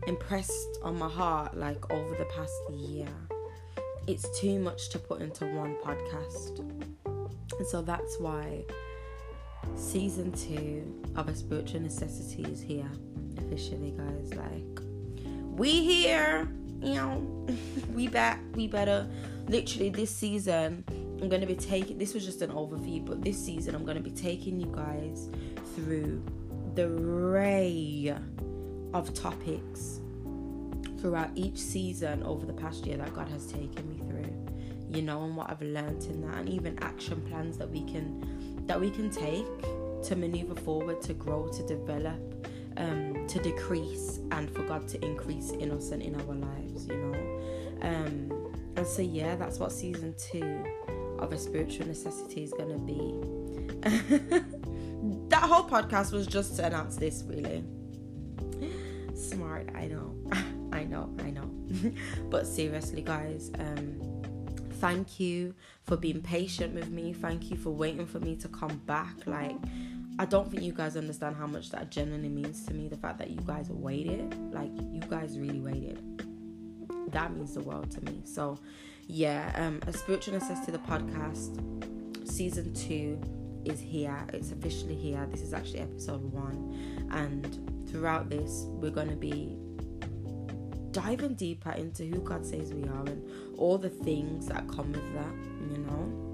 impressed 0.07 0.79
on 0.83 0.97
my 0.97 1.09
heart 1.09 1.55
like 1.55 1.91
over 1.91 2.15
the 2.15 2.25
past 2.25 2.53
year. 2.71 3.07
It's 4.07 4.39
too 4.39 4.59
much 4.59 4.89
to 4.89 4.99
put 4.99 5.21
into 5.21 5.45
one 5.45 5.75
podcast. 5.83 6.59
And 7.05 7.67
so 7.67 7.81
that's 7.81 8.17
why 8.19 8.63
season 9.75 10.31
two 10.31 11.03
of 11.15 11.27
a 11.27 11.35
spiritual 11.35 11.81
necessity 11.81 12.43
is 12.43 12.61
here 12.61 12.89
officially 13.37 13.91
guys. 13.91 14.33
Like 14.33 14.81
we 15.57 15.83
here 15.83 16.47
you 16.81 16.95
know 16.95 17.47
we 17.93 18.07
back 18.07 18.39
we 18.55 18.67
better 18.67 19.07
literally 19.47 19.89
this 19.89 20.13
season 20.13 20.83
I'm 21.21 21.29
going 21.29 21.41
to 21.41 21.47
be 21.47 21.55
taking 21.55 21.97
this 21.97 22.13
was 22.13 22.25
just 22.25 22.41
an 22.41 22.51
overview, 22.51 23.03
but 23.03 23.23
this 23.23 23.43
season 23.43 23.73
I'm 23.73 23.83
going 23.83 23.97
to 23.97 24.03
be 24.03 24.11
taking 24.11 24.59
you 24.59 24.67
guys 24.67 25.29
through 25.75 26.23
the 26.75 26.87
ray 26.87 28.15
of 28.93 29.13
topics 29.13 29.99
throughout 30.99 31.29
each 31.35 31.57
season 31.57 32.21
over 32.23 32.45
the 32.45 32.53
past 32.53 32.85
year 32.85 32.97
that 32.97 33.13
God 33.15 33.27
has 33.29 33.47
taken 33.47 33.89
me 33.89 33.97
through. 34.07 34.31
You 34.89 35.01
know, 35.01 35.23
and 35.23 35.35
what 35.35 35.49
I've 35.49 35.61
learned 35.61 36.03
in 36.03 36.21
that, 36.21 36.37
and 36.37 36.49
even 36.49 36.77
action 36.81 37.19
plans 37.21 37.57
that 37.57 37.69
we 37.69 37.83
can 37.83 38.65
that 38.67 38.79
we 38.79 38.91
can 38.91 39.09
take 39.09 39.45
to 40.03 40.15
maneuver 40.15 40.55
forward, 40.55 41.01
to 41.01 41.13
grow, 41.13 41.47
to 41.47 41.63
develop, 41.65 42.47
um, 42.77 43.16
to 43.27 43.39
decrease, 43.39 44.19
and 44.31 44.49
for 44.49 44.63
God 44.63 44.87
to 44.89 45.05
increase 45.05 45.51
in 45.51 45.71
us 45.71 45.91
and 45.91 46.01
in 46.01 46.15
our 46.15 46.35
lives. 46.35 46.87
You 46.87 46.97
know, 46.97 47.79
um, 47.81 48.53
and 48.75 48.85
so 48.85 49.01
yeah, 49.01 49.35
that's 49.35 49.59
what 49.59 49.71
season 49.71 50.15
two 50.17 50.63
of 51.19 51.33
a 51.33 51.37
spiritual 51.37 51.87
necessity 51.87 52.43
is 52.43 52.53
gonna 52.53 52.77
be. 52.77 53.19
that 55.29 55.43
whole 55.43 55.67
podcast 55.67 56.11
was 56.11 56.27
just 56.27 56.55
to 56.57 56.65
announce 56.65 56.95
this, 56.95 57.23
really. 57.27 57.63
Smart, 59.15 59.69
I 59.75 59.87
know. 59.87 60.15
I 60.71 60.83
know, 60.83 61.09
I 61.19 61.31
know. 61.31 61.49
but 62.29 62.45
seriously, 62.45 63.01
guys, 63.01 63.51
um, 63.57 64.21
thank 64.73 65.19
you 65.19 65.53
for 65.83 65.97
being 65.97 66.21
patient 66.21 66.73
with 66.73 66.89
me. 66.89 67.13
Thank 67.13 67.49
you 67.49 67.57
for 67.57 67.71
waiting 67.71 68.05
for 68.05 68.19
me 68.19 68.35
to 68.37 68.47
come 68.47 68.77
back. 68.85 69.15
Like, 69.25 69.57
I 70.19 70.25
don't 70.25 70.49
think 70.49 70.63
you 70.63 70.71
guys 70.71 70.97
understand 70.97 71.35
how 71.35 71.45
much 71.45 71.69
that 71.71 71.91
genuinely 71.91 72.29
means 72.29 72.65
to 72.65 72.73
me. 72.73 72.87
The 72.87 72.97
fact 72.97 73.19
that 73.19 73.29
you 73.29 73.39
guys 73.45 73.69
waited, 73.69 74.35
like, 74.51 74.71
you 74.91 75.01
guys 75.07 75.37
really 75.37 75.59
waited. 75.59 75.99
That 77.11 77.33
means 77.33 77.53
the 77.53 77.61
world 77.61 77.91
to 77.91 78.01
me. 78.01 78.21
So, 78.25 78.57
yeah, 79.05 79.51
um, 79.55 79.79
a 79.85 79.93
spiritual 79.93 80.33
necessity 80.33 80.71
the 80.71 80.79
podcast 80.79 81.61
season 82.27 82.73
two 82.73 83.21
is 83.63 83.79
here. 83.79 84.17
It's 84.33 84.51
officially 84.51 84.95
here. 84.95 85.27
This 85.31 85.41
is 85.41 85.53
actually 85.53 85.79
episode 85.79 86.23
one, 86.33 87.07
and 87.11 87.87
throughout 87.89 88.29
this, 88.29 88.65
we're 88.67 88.91
going 88.91 89.09
to 89.09 89.15
be 89.15 89.57
diving 90.91 91.35
deeper 91.35 91.71
into 91.71 92.03
who 92.03 92.21
God 92.21 92.45
says 92.45 92.73
we 92.73 92.83
are 92.83 93.05
and 93.05 93.57
all 93.57 93.77
the 93.77 93.89
things 93.89 94.47
that 94.47 94.67
come 94.67 94.91
with 94.91 95.13
that, 95.13 95.33
you 95.71 95.77
know. 95.77 96.26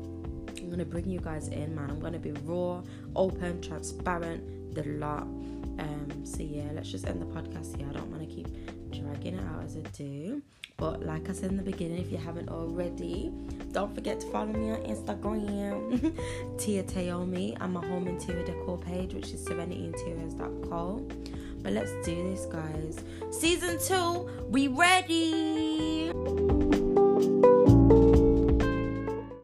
I'm 0.73 0.79
gonna 0.79 0.89
bring 0.89 1.07
you 1.07 1.19
guys 1.19 1.49
in, 1.49 1.75
man. 1.75 1.87
I'm 1.91 1.99
gonna 1.99 2.17
be 2.17 2.31
raw, 2.45 2.81
open, 3.15 3.61
transparent, 3.61 4.73
the 4.73 4.83
lot. 4.97 5.21
Um, 5.21 6.07
so 6.23 6.41
yeah, 6.41 6.63
let's 6.73 6.89
just 6.89 7.05
end 7.05 7.21
the 7.21 7.27
podcast 7.27 7.77
here. 7.77 7.85
I 7.87 7.93
don't 7.93 8.09
want 8.09 8.27
to 8.27 8.35
keep 8.35 8.47
dragging 8.89 9.35
it 9.35 9.43
out 9.53 9.63
as 9.63 9.77
I 9.77 9.81
do. 9.95 10.41
But 10.77 11.05
like 11.05 11.29
I 11.29 11.33
said 11.33 11.51
in 11.51 11.57
the 11.57 11.63
beginning, 11.63 11.99
if 11.99 12.11
you 12.11 12.17
haven't 12.17 12.49
already, 12.49 13.31
don't 13.71 13.93
forget 13.93 14.19
to 14.21 14.27
follow 14.31 14.47
me 14.47 14.71
on 14.71 14.77
Instagram, 14.77 16.17
Tia 16.57 16.81
Taomi, 16.81 17.55
and 17.61 17.73
my 17.73 17.85
home 17.85 18.07
interior 18.07 18.43
decor 18.43 18.79
page, 18.79 19.13
which 19.13 19.29
is 19.29 19.45
serenityinteriors.co. 19.45 21.07
But 21.61 21.73
let's 21.73 21.91
do 22.03 22.15
this, 22.31 22.47
guys. 22.47 22.97
Season 23.29 23.77
two, 23.79 24.27
we 24.49 24.69
ready. 24.69 26.62